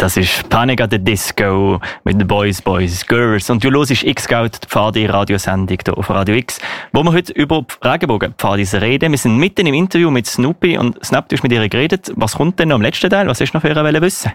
[0.02, 3.52] Das ist Panic at the Disco mit den Boys, Boys, Girls.
[3.52, 6.60] Und du hörst X-Scout, die Pfadi-Radiosendung hier auf Radio X,
[6.92, 9.12] wo wir heute über Regenbogen-Pfadis reden.
[9.12, 12.12] Wir sind mitten im Interview mit Snoopy und Snap, du hast mit ihr geredet.
[12.16, 13.28] Was kommt denn noch im letzten Teil?
[13.28, 14.32] Was hast du noch für ihr wissen?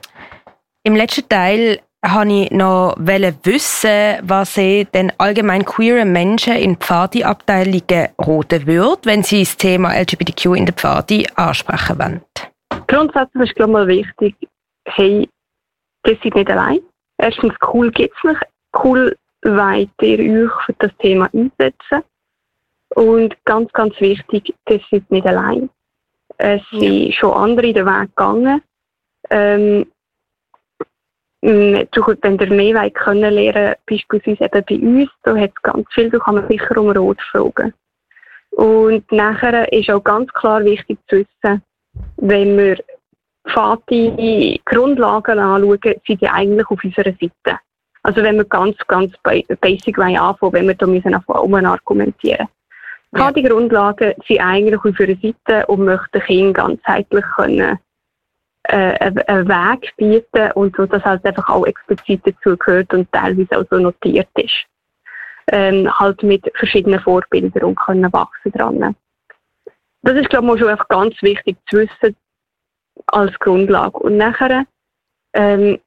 [0.84, 8.10] Im letzten Teil wollte ich noch wissen, was sie denn allgemein queeren Menschen in Pfadi-Abteilungen
[8.20, 12.20] raten würde, wenn sie das Thema LGBTQ in der Pfadi ansprechen wollen.
[12.86, 14.36] Grundsätzlich ist glaube ich mal wichtig,
[14.84, 15.28] hey,
[16.06, 16.80] ihr seid nicht allein.
[17.18, 18.42] Erstens, cool gibt es nicht.
[18.82, 22.02] Cool wollt ihr euch für das Thema einsetzen.
[22.94, 25.70] Und ganz, ganz wichtig, ihr seid nicht allein.
[26.38, 28.62] Es sind schon andere den Weg gegangen.
[29.30, 29.86] Ähm,
[31.42, 36.10] wenn ihr mehr wollt können lernen, beispielsweise eben bei uns, da hat es ganz viel,
[36.10, 37.72] da kann man sicher um Rat fragen.
[38.50, 41.62] Und nachher ist auch ganz klar wichtig zu wissen,
[42.16, 42.78] wenn wir
[43.46, 47.60] Fati Grundlagen anschauen, sind die eigentlich auf unserer Seite.
[48.02, 52.48] Also wenn wir ganz, ganz ba- basic anfangen, wenn wir da müssen anfangen, argumentieren.
[53.12, 53.18] Ja.
[53.18, 57.78] Fati Grundlagen sind eigentlich auf unserer Seite und möchten Kindern ganzheitlich können,
[58.64, 63.58] äh, einen Weg bieten und wo das halt einfach auch explizit dazu gehört und teilweise
[63.58, 64.66] auch so notiert ist.
[65.52, 68.96] Ähm, halt mit verschiedenen Vorbildern und können wachsen dran.
[70.02, 72.16] Das ist, glaube ich, schon einfach ganz wichtig zu wissen
[73.06, 73.98] als Grundlage.
[73.98, 74.66] Und nachher,
[75.34, 75.78] ähm,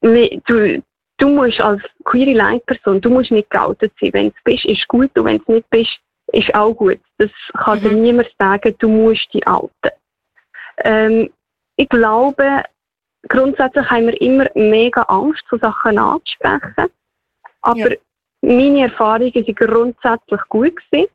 [0.00, 0.82] du,
[1.18, 4.12] du musst als queere Leitperson, du musst nicht geoutet sein.
[4.12, 5.98] Wenn du es bist, ist gut und wenn du es nicht bist,
[6.32, 7.00] ist auch gut.
[7.18, 7.30] Das
[7.64, 9.90] kann dir niemand sagen, du musst dich outen.
[10.78, 11.30] Ähm,
[11.76, 12.62] ich glaube,
[13.28, 16.90] grundsätzlich haben wir immer mega Angst, so Sachen anzusprechen.
[17.62, 17.96] Aber Ja.
[18.42, 20.74] meine Erfahrungen waren grundsätzlich gut.
[20.90, 21.08] Gewesen.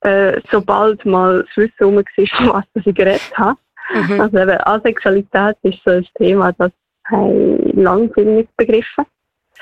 [0.00, 3.58] Äh, sobald mal das Wissen rum war, von was ich geredet habe.
[3.90, 4.20] Mhm.
[4.20, 6.72] Also eben, Asexualität ist so ein Thema, das
[7.06, 9.06] haben lange viele nicht begriffen.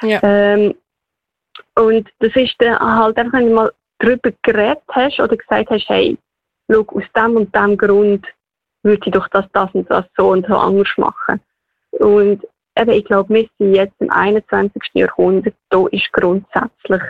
[0.03, 0.21] Ja.
[0.23, 0.75] Ähm,
[1.75, 5.89] und das ist dann halt einfach, wenn du mal darüber geredet hast oder gesagt hast,
[5.89, 6.19] hey,
[6.71, 8.27] schau, aus dem und dem Grund
[8.83, 11.41] würde ich doch das, das und das so und so anders machen.
[11.93, 12.47] Und
[12.79, 14.83] eben, ich glaube, wir sind jetzt im 21.
[14.95, 17.03] Jahrhundert, da ist grundsätzlich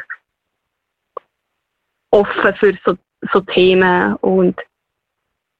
[2.11, 2.95] offen für so,
[3.33, 4.57] so Themen und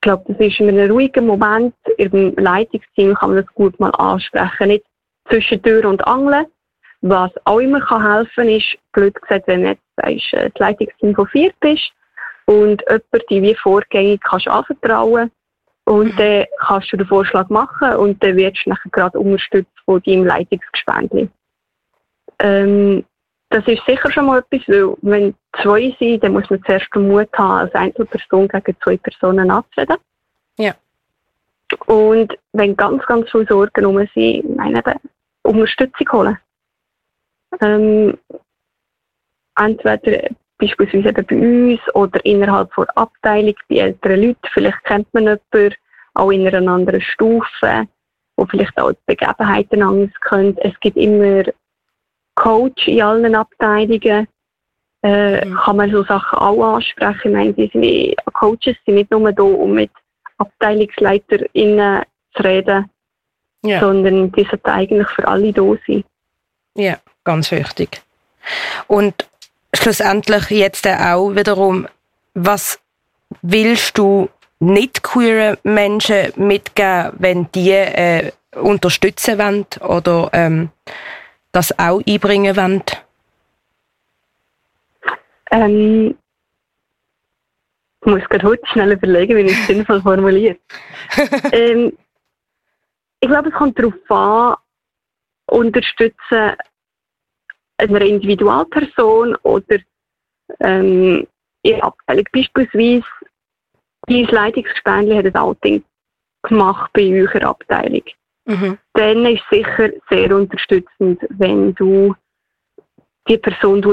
[0.07, 4.69] glaube, das ist in einem ruhigen Moment im Leitungsteam kann man das gut mal ansprechen.
[4.69, 4.85] Nicht
[5.29, 6.47] zwischen Tür und Angeln.
[7.01, 11.27] Was auch immer kann helfen ist, blöd gesagt, wenn du jetzt äh, das Leitungsteam von
[11.27, 11.91] vier bist
[12.47, 15.31] und jemand die wie vorgängig kannst anvertrauen
[15.87, 20.01] und dann kannst du den Vorschlag machen und dann wirst du nachher gerade unterstützt von
[20.03, 21.29] deinem Leitungsgespendli.
[22.39, 23.05] Ähm,
[23.57, 27.09] das ist sicher schon mal etwas, weil wenn zwei sind, dann muss man zuerst den
[27.09, 29.97] Mut haben, als Einzelperson gegen zwei Personen anzureden.
[30.59, 30.75] Ja.
[31.87, 35.01] Und wenn ganz, ganz viele Sorgen rum sind, meine eben
[35.43, 36.39] Unterstützung holen.
[37.63, 38.19] Ähm,
[39.59, 44.49] entweder beispielsweise eben bei uns oder innerhalb der Abteilung bei älteren Leuten.
[44.53, 45.75] Vielleicht kennt man jemanden,
[46.13, 47.89] auch in einer anderen Stufe,
[48.37, 50.59] wo vielleicht auch die Begebenheiten anders können.
[50.59, 51.45] Es gibt immer
[52.37, 54.29] Coach in allen Abteilungen.
[55.03, 57.29] Äh, Kann man so Sachen auch ansprechen.
[57.29, 59.91] Ich meine, die sind, Coaches sind nicht nur da, um mit
[60.39, 62.03] AbteilungsleiterInnen
[62.35, 62.91] zu reden,
[63.65, 63.81] Ja.
[63.81, 66.05] sondern die sollten eigentlich für alle da sein.
[66.75, 68.03] Ja, ganz wichtig.
[68.87, 69.29] Und
[69.75, 71.87] schlussendlich jetzt auch wiederum,
[72.35, 72.79] was
[73.43, 80.71] willst du nicht queeren Menschen mitgeben, wenn die äh, unterstützen wollen oder ähm,
[81.57, 82.83] das auch einbringen wollen?
[85.51, 86.19] Ähm,
[88.05, 90.59] ich muss gerade heute schnell überlegen, wie ich es sinnvoll formuliere.
[91.53, 91.97] ähm,
[93.21, 94.57] ich glaube, es kommt darauf an,
[95.47, 96.57] unterstützen
[97.79, 99.79] einer Individualperson oder
[100.61, 101.27] ähm,
[101.63, 102.25] ihre Abteilung.
[102.33, 103.05] Beispielsweise,
[104.07, 105.85] dein Leitungsgespendli hat ein Outing
[106.43, 108.03] gemacht bei eurer Abteilung.
[108.45, 108.79] Mhm.
[108.97, 112.15] Dann ist es sicher sehr unterstützend, wenn du
[113.29, 113.85] die Person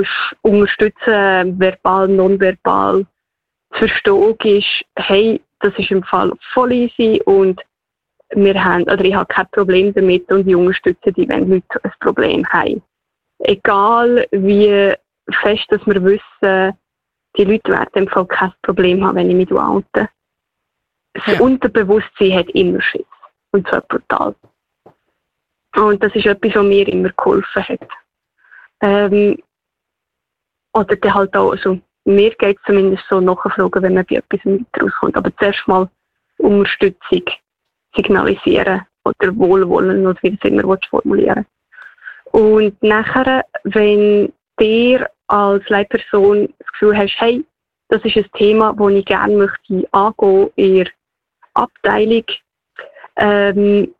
[0.41, 3.05] unterstützen, verbal, nonverbal,
[3.73, 7.59] zu verstehen ist, hey, das ist im Fall voll easy und
[8.29, 11.91] wir haben, oder ich habe kein Problem damit und ich unterstütze die, wenn Leute ein
[11.99, 12.81] Problem haben.
[13.39, 14.93] Egal wie
[15.41, 16.77] fest dass wir wissen,
[17.37, 20.09] die Leute werden im Fall kein Problem haben, wenn ich mich oute.
[21.13, 21.41] Das Ja.
[21.41, 23.05] Unterbewusstsein hat immer Schiss.
[23.51, 24.35] Und zwar brutal.
[25.75, 27.87] Und das ist etwas, was mir immer geholfen hat.
[28.81, 29.41] Ähm,
[30.73, 34.43] oder dann halt auch, also mir geht es zumindest so nachfragen, wenn man bei etwas
[34.45, 35.15] mit rauskommt.
[35.15, 35.89] Aber zuerst mal
[36.37, 37.23] Unterstützung
[37.95, 41.45] signalisieren oder Wohlwollen oder wie das immer willst formulieren
[42.31, 47.45] Und nachher, wenn dir als Leitperson das Gefühl hast, hey,
[47.89, 50.87] das ist ein Thema, das ich gerne möchte angehen in der
[51.53, 52.25] Abteilung,
[53.17, 53.93] ähm,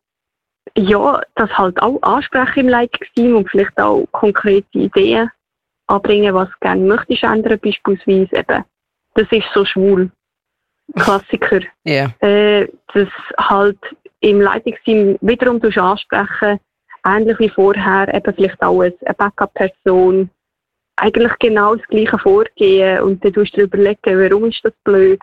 [0.76, 5.30] ja, das halt auch ansprechen im Leitungsteam und vielleicht auch konkrete Ideen
[5.86, 8.64] anbringen, was du gerne möchtest ändern, beispielsweise eben,
[9.14, 10.10] das ist so schwul.
[10.96, 11.60] Klassiker.
[11.84, 12.10] Ja.
[12.20, 13.08] Äh, das
[13.38, 13.78] halt
[14.20, 16.60] im Leitungsteam wiederum ansprechen,
[17.06, 20.30] ähnlich wie vorher, eben vielleicht auch als eine Backup-Person,
[20.96, 25.20] eigentlich genau das gleiche vorgehen und dann tust du dir überlegen, warum ist das blöd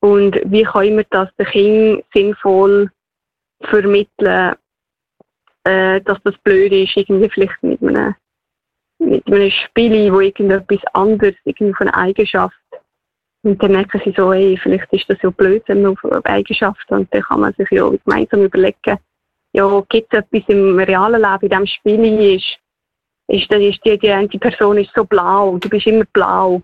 [0.00, 2.90] und wie können wir das den Kindern sinnvoll
[3.62, 4.54] vermitteln,
[5.64, 8.14] äh, dass das blöd ist, irgendwie vielleicht mit einem,
[8.98, 12.54] mit einem Spiel, wo irgendetwas anderes, irgendwie von Eigenschaft
[13.44, 16.94] und dann merken sie so, hey, vielleicht ist das ja blöd, wenn man auf Eigenschaften
[16.94, 18.98] und dann kann man sich ja gemeinsam überlegen,
[19.52, 22.58] ja, gibt es etwas im realen Leben, in diesem Spiel ist,
[23.28, 26.62] ist, ist die, die eine Person ist so blau, du bist immer blau.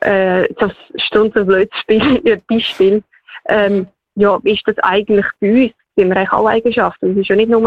[0.00, 3.02] Äh, das ist so ein blödes Spiel, Beispiel.
[3.48, 5.72] Ähm, ja, ist das eigentlich bei uns?
[5.94, 7.12] Wir haben eigentlich auch Eigenschaften.
[7.12, 7.62] Es ist ja nicht nur,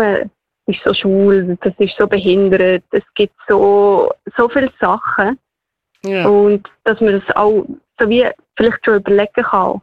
[0.68, 5.38] ist so schwul, das ist so behindert, es gibt so, so viele Sachen.
[6.04, 6.28] Ja.
[6.28, 7.66] Und dass man das auch
[8.00, 9.82] so wie vielleicht schon überlegen kann,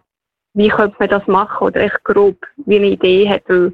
[0.55, 2.37] wie könnte man das machen oder echt grob,
[2.67, 3.73] wie eine Idee hat, weil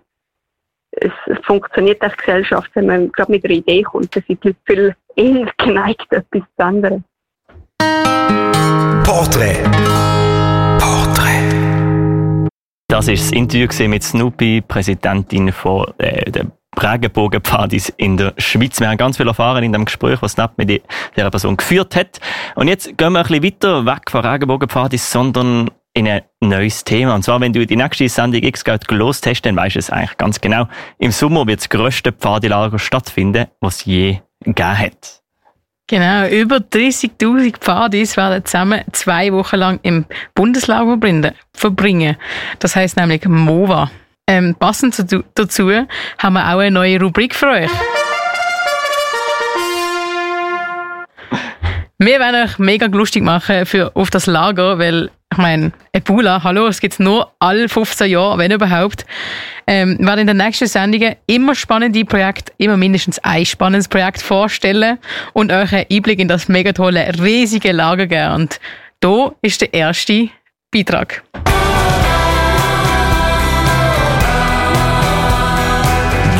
[0.93, 1.13] es
[1.43, 4.97] funktioniert als Gesellschaft, wenn man gerade mit einer Idee kommt, dann sind die Leute viel
[5.17, 7.05] eher geneigt, etwas zu ändern.
[9.05, 9.63] Porträt.
[10.79, 12.49] Porträt.
[12.89, 16.47] Das ist das Interview mit Snoopy, Präsidentin von äh, der
[16.83, 18.81] Regenbogenpfadis in der Schweiz.
[18.81, 22.21] Wir haben ganz viel erfahren in dem Gespräch, was Snap mit dieser Person geführt hat.
[22.55, 27.15] Und jetzt gehen wir ein bisschen weiter weg von Regenbogenpfadis, sondern in ein neues Thema.
[27.15, 30.17] Und zwar, wenn du die nächste Sendung X-Geld gelost hast, dann weißt du es eigentlich
[30.19, 30.67] ganz genau.
[30.99, 35.23] Im Sommer wird das grösste Pfadilager stattfinden, was je gegeben hat.
[35.87, 40.99] Genau, über 30.000 Pfadis werden zusammen zwei Wochen lang im Bundeslager
[41.53, 42.17] verbringen.
[42.59, 43.91] Das heißt nämlich MOVA.
[44.27, 44.97] Ähm, passend
[45.35, 45.71] dazu
[46.19, 47.71] haben wir auch eine neue Rubrik für euch.
[51.99, 56.67] Wir werden euch mega lustig machen für, auf das Lager, weil ich meine, Ebola, hallo,
[56.67, 59.05] es gibt nur alle 15 Jahre, wenn überhaupt.
[59.67, 64.23] Ähm, wir werden in den nächsten Sendungen immer spannende Projekte, immer mindestens ein spannendes Projekt
[64.23, 64.99] vorstellen
[65.33, 68.33] und euch einen Einblick in das mega tolle, riesige Lager geben.
[68.35, 68.61] Und
[69.01, 70.29] da ist der erste
[70.71, 71.23] Beitrag.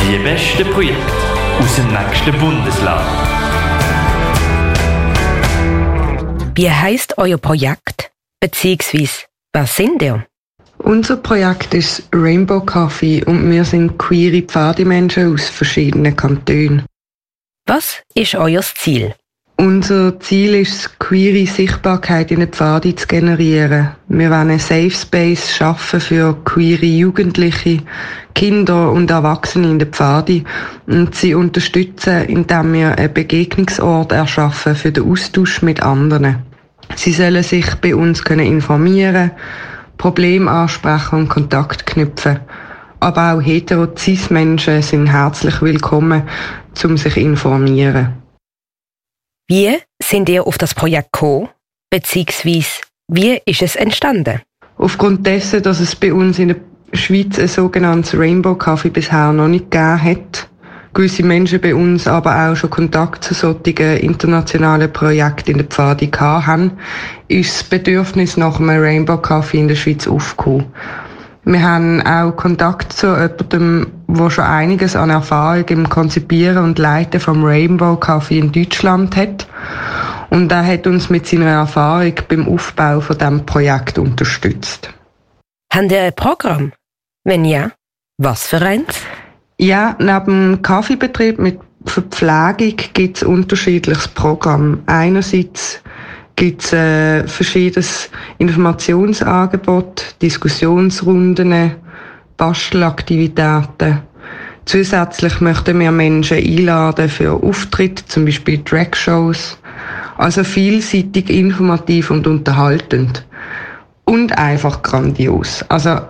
[0.07, 1.13] Die besten Projekte
[1.59, 3.07] aus dem nächsten Bundesland.
[6.55, 8.13] Wie heißt euer Projekt?
[8.39, 10.27] Beziehungsweise, was sind ihr?
[10.77, 16.85] Unser Projekt ist Rainbow Coffee und wir sind queere Pfademenschen aus verschiedenen Kantonen.
[17.67, 19.15] Was ist euer Ziel?
[19.57, 23.91] Unser Ziel ist queere Sichtbarkeit in den Pfadi zu generieren.
[24.09, 27.79] Wir wollen einen Safe Space schaffen für queere Jugendliche,
[28.35, 30.43] Kinder und Erwachsene in den Pfadi
[30.89, 36.43] und sie unterstützen, indem wir einen Begegnungsort erschaffen für den Austausch mit anderen.
[36.97, 39.31] Sie sollen sich bei uns können informieren,
[39.99, 42.41] Probleme ansprechen und Kontakt knüpfen.
[42.99, 46.25] Aber auch hetero-cis-Menschen sind herzlich willkommen,
[46.83, 48.24] um sich informieren.
[49.47, 51.51] Wie sind ihr auf das Projekt gekommen?
[51.91, 54.41] Beziehungsweise, wie ist es entstanden?
[54.79, 56.57] Aufgrund dessen, dass es bei uns in der
[56.95, 60.49] Schweiz ein sogenanntes Rainbow Coffee bisher noch nicht gegeben hat,
[60.95, 66.07] gewisse Menschen bei uns aber auch schon Kontakt zu solchen internationalen Projekten in der Pfadi
[66.07, 66.79] haben,
[67.29, 70.73] ist das Bedürfnis nach einem Rainbow Coffee in der Schweiz aufgekommen.
[71.47, 77.21] Wir haben auch Kontakt zu jemandem, der schon einiges an Erfahrung im Konzipieren und Leiten
[77.21, 79.47] vom Rainbow Coffee in Deutschland hat.
[80.31, 84.91] Und er hat uns mit seiner Erfahrung beim Aufbau von diesem Projekt unterstützt.
[85.73, 86.73] Haben ihr ein Programm?
[87.25, 87.73] Wenn ja,
[88.17, 89.03] was für eins?
[89.59, 94.83] Ja, neben dem Kaffeebetrieb mit Verpflegung gibt es unterschiedliches Programm.
[94.87, 95.83] Einerseits
[96.37, 101.77] gibt es äh, verschiedenes Informationsangebot, Diskussionsrunden,
[102.37, 104.03] Bastelaktivitäten.
[104.65, 109.59] Zusätzlich möchten wir Menschen einladen für Auftritte, zum Beispiel Dragshows.
[110.17, 113.27] Also vielseitig, informativ und unterhaltend.
[114.05, 115.65] Und einfach grandios.
[115.69, 116.01] Also,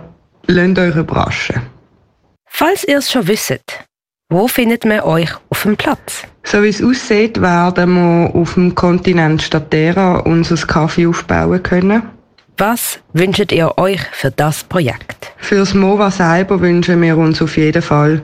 [0.47, 1.61] lasst euch überraschen.
[2.45, 3.85] Falls ihr es schon wisst,
[4.29, 6.23] wo findet man euch auf dem Platz?
[6.43, 12.03] So wie es aussieht, werden wir auf dem Kontinent Statera unser Kaffee aufbauen können.
[12.57, 15.31] Was wünscht ihr euch für das Projekt?
[15.37, 18.21] Für das MOVA selber wünschen wir uns auf jeden Fall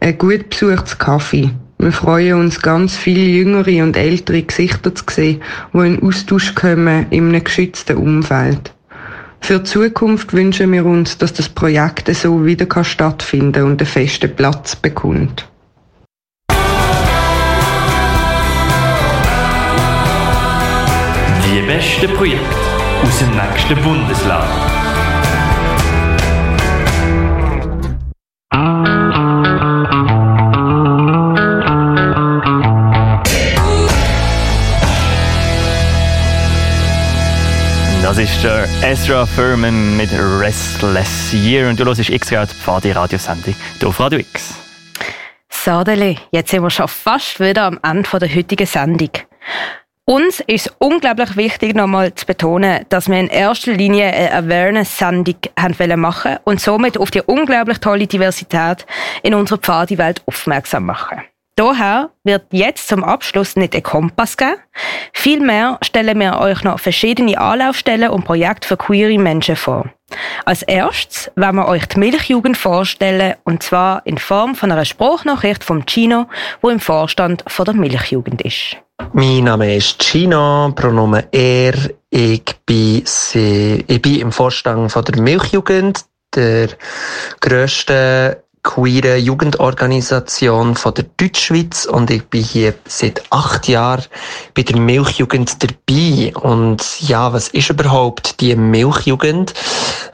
[0.00, 1.50] ein gut besuchtes Kaffee.
[1.78, 5.42] Wir freuen uns, ganz viele jüngere und ältere Gesichter zu sehen,
[5.74, 8.72] die in Austausch kommen in einem geschützten Umfeld.
[9.42, 14.34] Für die Zukunft wünschen wir uns, dass das Projekt so wieder stattfinden und einen festen
[14.34, 15.48] Platz bekommt.
[21.44, 22.56] Die besten Projekte
[23.02, 24.48] aus dem nächsten Bundesland.
[28.50, 28.91] Das
[38.42, 42.50] der Ezra Furman mit Restless Year und du hörst X-Geld,
[42.82, 44.54] die Radiosendung hier auf Radio X.
[45.48, 49.10] Sadeli, jetzt sind wir schon fast wieder am Ende der heutigen Sendung.
[50.06, 55.36] Uns ist unglaublich wichtig, nochmal zu betonen, dass wir in erster Linie eine Awareness-Sendung
[55.96, 58.86] machen und somit auf die unglaublich tolle Diversität
[59.22, 61.22] in unserer Pfadiwelt aufmerksam machen.
[61.56, 64.56] Daher wird jetzt zum Abschluss nicht ein Kompass geben.
[65.12, 69.90] Vielmehr stellen wir euch noch verschiedene Anlaufstellen und Projekte für queere Menschen vor.
[70.44, 75.62] Als erstes werden wir euch die Milchjugend vorstellen, und zwar in Form von einer Spruchnachricht
[75.62, 76.26] vom Chino,
[76.62, 78.76] wo im Vorstand von der Milchjugend ist.
[79.12, 81.74] Mein Name ist Chino, Pronomen er.
[82.08, 86.68] Ich bin, ich bin im Vorstand von der Milchjugend, der
[87.40, 94.04] grössten queeren Jugendorganisation von der Deutschschweiz und ich bin hier seit acht Jahren
[94.54, 96.32] bei der Milchjugend dabei.
[96.34, 99.52] Und ja, was ist überhaupt die Milchjugend?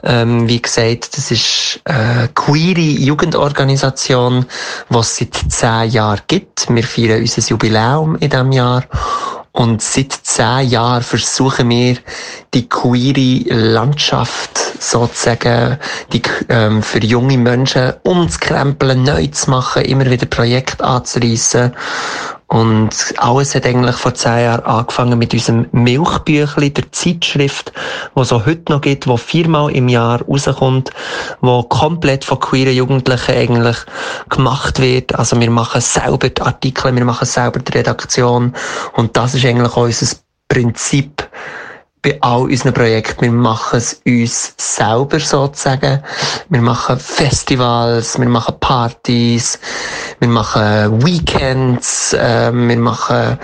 [0.03, 4.45] Ähm, wie gesagt, das ist eine queere Jugendorganisation,
[4.89, 6.73] die es seit zehn Jahren gibt.
[6.73, 8.83] Wir feiern unser Jubiläum in diesem Jahr.
[9.51, 11.97] Und seit zehn Jahren versuchen wir,
[12.53, 15.77] die queere Landschaft sozusagen
[16.13, 21.73] die, ähm, für junge Menschen umzukrempeln, neu zu machen, immer wieder Projekte anzureissen.
[22.49, 27.71] Und alles hat eigentlich vor zehn Jahren angefangen mit unserem Milchbüchli, der Zeitschrift,
[28.15, 30.89] wo auch heute noch gibt, wo viermal im Jahr rauskommt,
[31.41, 33.77] wo komplett von queeren Jugendlichen eigentlich
[34.29, 35.13] gemacht wird.
[35.13, 38.55] Also wir machen selber die Artikel, wir machen selber die Redaktion.
[38.93, 40.15] Und das ist eigentlich auch unser
[40.47, 41.29] Prinzip,
[42.01, 43.21] bei all unseren Projekten.
[43.21, 46.01] Wir machen es uns selber sozusagen.
[46.49, 49.59] Wir machen Festivals, wir machen Partys,
[50.19, 53.37] wir machen Weekends, äh, wir machen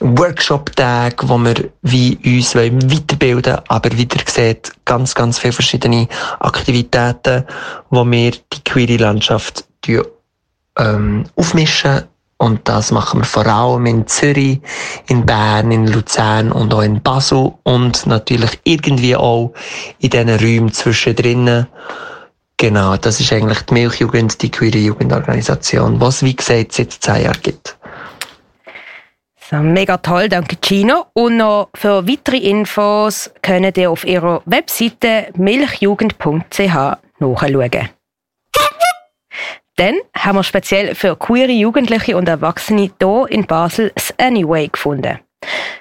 [0.00, 6.08] Workshop-Tage, wo wir wie uns weiterbilden aber wieder sieht, ganz, ganz viele verschiedene
[6.40, 7.44] Aktivitäten,
[7.90, 9.64] wo wir die queere Landschaft
[10.78, 12.02] ähm, aufmischen
[12.38, 14.60] und das machen wir vor allem in Zürich,
[15.08, 19.52] in Bern, in Luzern und auch in Basel und natürlich irgendwie auch
[19.98, 21.66] in diesen Räumen zwischendrin.
[22.56, 27.42] Genau, das ist eigentlich die Milchjugend, die queere Jugendorganisation, was wie gesagt seit zehn Jahren
[27.42, 27.76] gibt.
[29.50, 31.06] So, mega toll, danke Gino.
[31.12, 36.58] Und noch für weitere Infos könnt ihr auf ihrer Webseite milchjugend.ch
[37.18, 37.88] nachschauen.
[39.76, 45.18] Dann haben wir speziell für queere Jugendliche und Erwachsene hier in Basel das Anyway gefunden.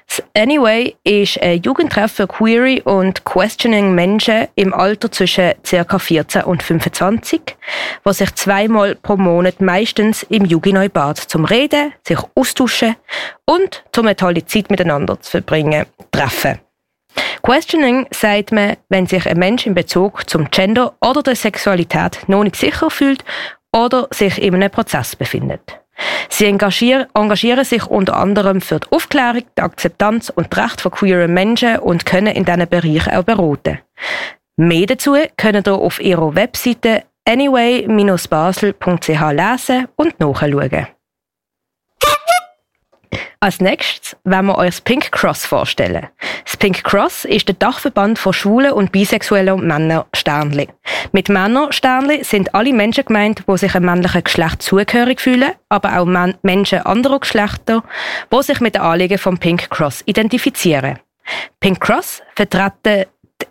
[0.08, 6.00] Das Anyway ist ein Jugendtreff für queere und questioning Menschen im Alter zwischen ca.
[6.00, 7.42] 14 und 25,
[8.04, 12.96] was sich zweimal pro Monat meistens im Jugendneubad zum Reden, sich austauschen
[13.46, 16.60] und um eine tolle Zeit miteinander zu verbringen, treffen.
[17.44, 22.44] Questioning sagt man, wenn sich ein Mensch in Bezug zum Gender oder der Sexualität noch
[22.44, 23.24] nicht sicher fühlt
[23.74, 25.80] oder sich in einem Prozess befindet.
[26.30, 27.08] Sie engagieren,
[27.66, 32.06] sich unter anderem für die Aufklärung, die Akzeptanz und die Rechte von queeren Menschen und
[32.06, 33.80] können in diesen Bereichen auch beraten.
[34.56, 40.88] Mehr dazu können ihr auf ihrer Webseite anyway-basel.ch lesen und nachschauen.
[43.40, 46.08] Als nächstes wollen wir euch das Pink Cross vorstellen.
[46.46, 50.68] Das Pink Cross ist der Dachverband von schwulen und bisexuellen Männern Sternli.
[51.12, 56.00] Mit Männer Sternli sind alle Menschen gemeint, die sich einem männlichen Geschlecht zugehörig fühlen, aber
[56.00, 57.84] auch Men Menschen anderer Geschlechter,
[58.32, 61.00] die sich mit den Anliegen vom Pink Cross identifizieren.
[61.60, 63.06] Pink Cross vertreten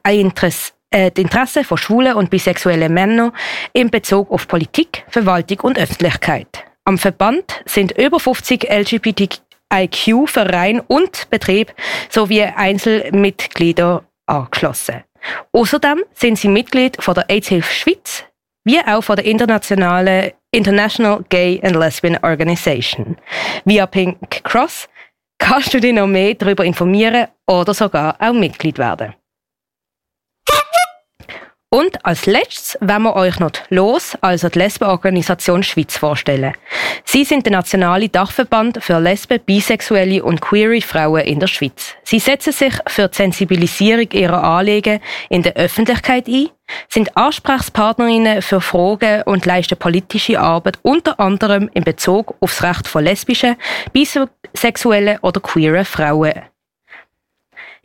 [0.07, 3.33] Interesse äh, die Interessen von schwulen und bisexuellen Männern
[3.73, 6.65] in Bezug auf Politik, Verwaltung und Öffentlichkeit.
[6.85, 9.41] Am Verband sind über 50 LGBT
[9.73, 11.75] IQ, Verein und Betrieb
[12.09, 15.05] sowie Einzelmitglieder angeschlossen.
[15.53, 18.25] Außerdem sind sie Mitglied von der AIDS-Hilfe Schweiz
[18.65, 23.17] wie auch von der internationalen International Gay and Lesbian Organization.
[23.65, 24.89] Via Pink Cross
[25.39, 29.15] kannst du dich noch mehr darüber informieren oder sogar auch Mitglied werden.
[31.75, 36.53] Und als letztes wollen wir euch noch die LOS, also die Lesbenorganisation Schweiz, vorstellen.
[37.07, 41.95] Sie sind der nationale Dachverband für Lesben, Bisexuelle und Queere Frauen in der Schweiz.
[42.05, 45.01] Sie setzen sich für die Sensibilisierung ihrer Anliegen
[45.31, 46.51] in der Öffentlichkeit ein,
[46.91, 52.87] sind Ansprechpartnerinnen für Fragen und leisten politische Arbeit unter anderem in Bezug auf das Recht
[52.87, 53.57] von lesbischen,
[53.95, 56.52] bisexuellen oder queeren Frauen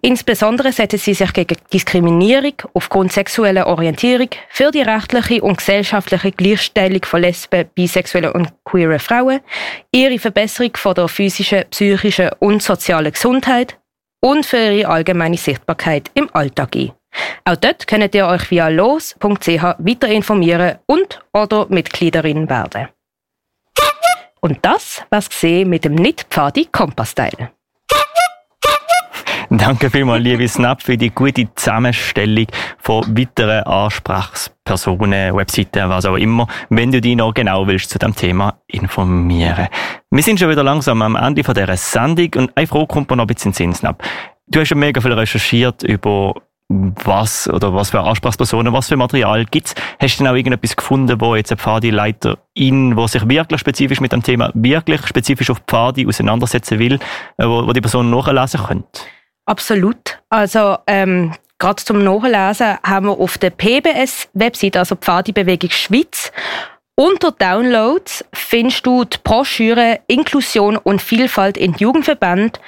[0.08, 7.04] Insbesondere setzen sie sich gegen Diskriminierung aufgrund sexueller Orientierung, für die rechtliche und gesellschaftliche Gleichstellung
[7.04, 9.42] von Lesben, bisexuellen und queeren Frauen,
[9.92, 13.78] ihre Verbesserung von der physischen, psychischen und sozialen Gesundheit
[14.22, 16.94] und für ihre allgemeine Sichtbarkeit im Alltag ein.
[17.44, 22.88] Auch dort könnt ihr euch via los.ch weiter informieren und oder Mitgliederin werden.
[24.40, 27.52] Und das, was gesehen mit dem Nicht-Pfadi Kompass-Teil.
[29.50, 32.48] Danke vielmals, liebe Snap, für die gute Zusammenstellung
[32.80, 38.14] von weiteren Ansprechpersonen, Webseiten, was auch immer, wenn du dich noch genau willst zu dem
[38.14, 39.70] Thema informieren.
[40.12, 43.16] Wir sind schon wieder langsam am Ende von dieser Sendung und eine Frage kommt mir
[43.16, 44.04] noch ein bisschen in Sinn, Snap.
[44.48, 46.34] Du hast schon mega viel recherchiert über
[46.68, 49.76] was oder was für Ansprechpersonen, was für Material gibt's?
[50.02, 54.12] Hast du denn auch irgendetwas gefunden, wo jetzt ein Pfadi-Leiterin, wo sich wirklich spezifisch mit
[54.12, 57.00] dem Thema, wirklich spezifisch auf Pfadi auseinandersetzen will,
[57.38, 59.00] wo, wo die Person nachlesen könnte?
[59.48, 60.20] Absolut.
[60.30, 66.32] Also ähm, gerade zum Nachlesen haben wir auf der PBS-Website, also Pfadi Bewegung Schweiz,
[67.00, 72.60] Unter Downloads findest du die Broschüre Inklusion und Vielfalt in Jugendverband,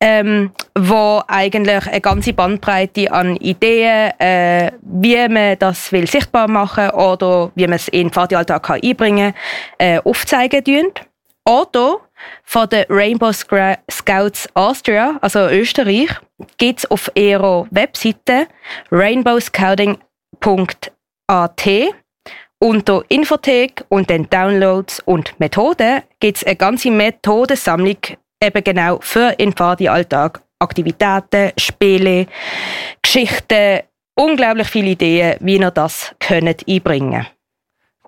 [0.00, 6.90] ähm, wo eigentlich eine ganze Bandbreite an Ideen, äh, wie man das will sichtbar machen
[6.90, 9.34] oder wie man es in den Pfadialltag einbringen
[9.78, 10.92] kann, äh, aufzeigen tun.
[11.46, 11.98] Oder
[12.42, 16.10] von der Rainbow Scouts Austria, also Österreich,
[16.58, 18.48] gibt es auf ihrer Webseite
[18.90, 21.68] rainbowscouting.at
[22.58, 27.98] unter Infothek und den Downloads und Methoden gibt es eine ganze Methodensammlung
[28.42, 30.40] eben genau für Infadi Alltag.
[30.58, 32.26] Aktivitäten, Spiele,
[33.02, 33.80] Geschichten,
[34.14, 37.26] unglaublich viele Ideen, wie ihr das könnt einbringen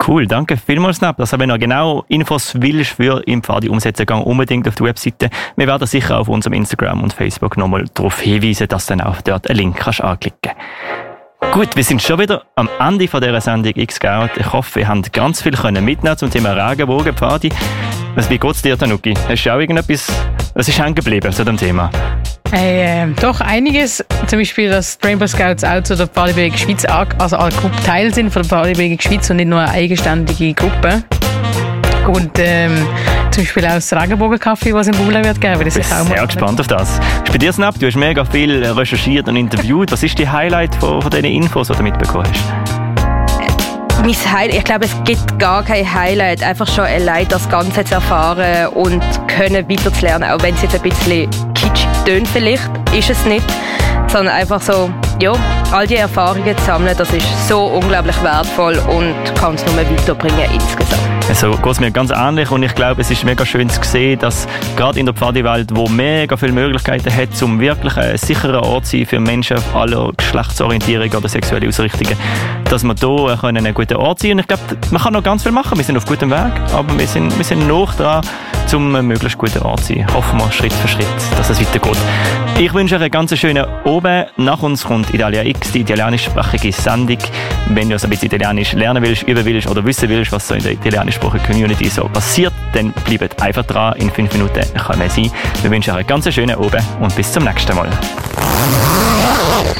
[0.06, 1.18] Cool, danke vielmals, Nab.
[1.20, 5.28] Also wenn du genau Infos willst für im Pfadi umsetzen, geh unbedingt auf die Webseite.
[5.56, 9.20] Wir werden sicher auf unserem Instagram und Facebook nochmal darauf hinweisen, dass du dann auch
[9.22, 10.52] dort einen Link kannst anklicken
[11.52, 14.30] Gut, wir sind schon wieder am Ende von dieser Sendung X-Scout.
[14.38, 17.50] Ich hoffe, ihr habt ganz viel mitnehmen zum Thema Regenbogen, Pfadi.
[18.18, 19.14] Was, wie geht's dir, Tanuki?
[19.28, 20.08] Hast du auch irgendetwas,
[20.54, 21.88] was ist hängen geblieben zu dem Thema?
[22.50, 24.04] Äh, doch einiges.
[24.26, 27.38] Zum Beispiel, dass Rainbow Scouts auch zu der Partybewegung Schweiz also
[27.86, 31.04] Teil sind von der Partybewegung Schweiz und nicht nur eine eigenständige Gruppe.
[32.08, 32.88] Und ähm,
[33.30, 35.64] zum Beispiel auch das Regenbogenkaffee, was in Bula wird geben.
[35.64, 36.98] Das ich bin sehr gespannt auf das.
[36.98, 37.78] Ist bei dir, Snap?
[37.78, 39.92] Du hast mega viel recherchiert und interviewt.
[39.92, 42.67] Was ist die Highlight von, von diesen Infos, die du mitbekommen hast?
[44.02, 46.42] Mein Highlight, ich glaube, es gibt gar kein Highlight.
[46.42, 50.30] Einfach schon allein das Ganze zu erfahren und können weiterzulernen.
[50.30, 53.46] Auch wenn es jetzt ein bisschen kitschig tönt vielleicht, ist es nicht.
[54.08, 54.90] Sondern einfach so,
[55.20, 55.32] ja,
[55.72, 60.50] all die Erfahrungen zu sammeln, das ist so unglaublich wertvoll und kann es nur weiterbringen
[60.52, 61.17] insgesamt.
[61.28, 64.18] Also geht es mir ganz ähnlich und ich glaube, es ist mega schön zu sehen,
[64.18, 68.86] dass gerade in der Pfadi-Welt, wo mega viele Möglichkeiten hat, um wirklich ein sicherer Ort
[68.86, 72.16] zu sein für Menschen aller Geschlechtsorientierung oder sexuelle Ausrichtungen,
[72.64, 74.38] dass wir hier einen guten Ort sein können.
[74.38, 75.76] Und ich glaube, man kann noch ganz viel machen.
[75.76, 78.24] Wir sind auf gutem Weg, aber wir sind, wir sind noch dran,
[78.74, 80.06] um ein möglichst guter Ort zu sein.
[80.14, 81.06] Hoffen wir Schritt für Schritt,
[81.36, 81.98] dass es weitergeht.
[82.58, 84.24] Ich wünsche euch einen ganz schönen Oben.
[84.36, 87.18] Nach uns kommt Italia X, die italienischsprachige Sendung.
[87.68, 90.54] Wenn du also ein bisschen Italienisch lernen willst, üben willst oder wissen willst, was so
[90.54, 90.72] in der
[91.18, 93.96] italienischsprachigen Community so passiert, dann bleibt einfach dran.
[93.96, 95.30] In fünf Minuten kann man sein.
[95.62, 97.88] Wir wünschen euch einen ganz schönen Oben und bis zum nächsten Mal.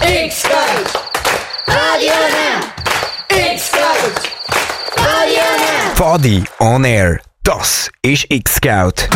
[0.02, 0.98] X-Scout!
[1.66, 2.12] Radio
[3.30, 4.28] X-Scout!
[4.96, 5.94] Radio Now!
[5.94, 7.20] Fadi on Air.
[7.44, 9.08] Das ist X-Scout.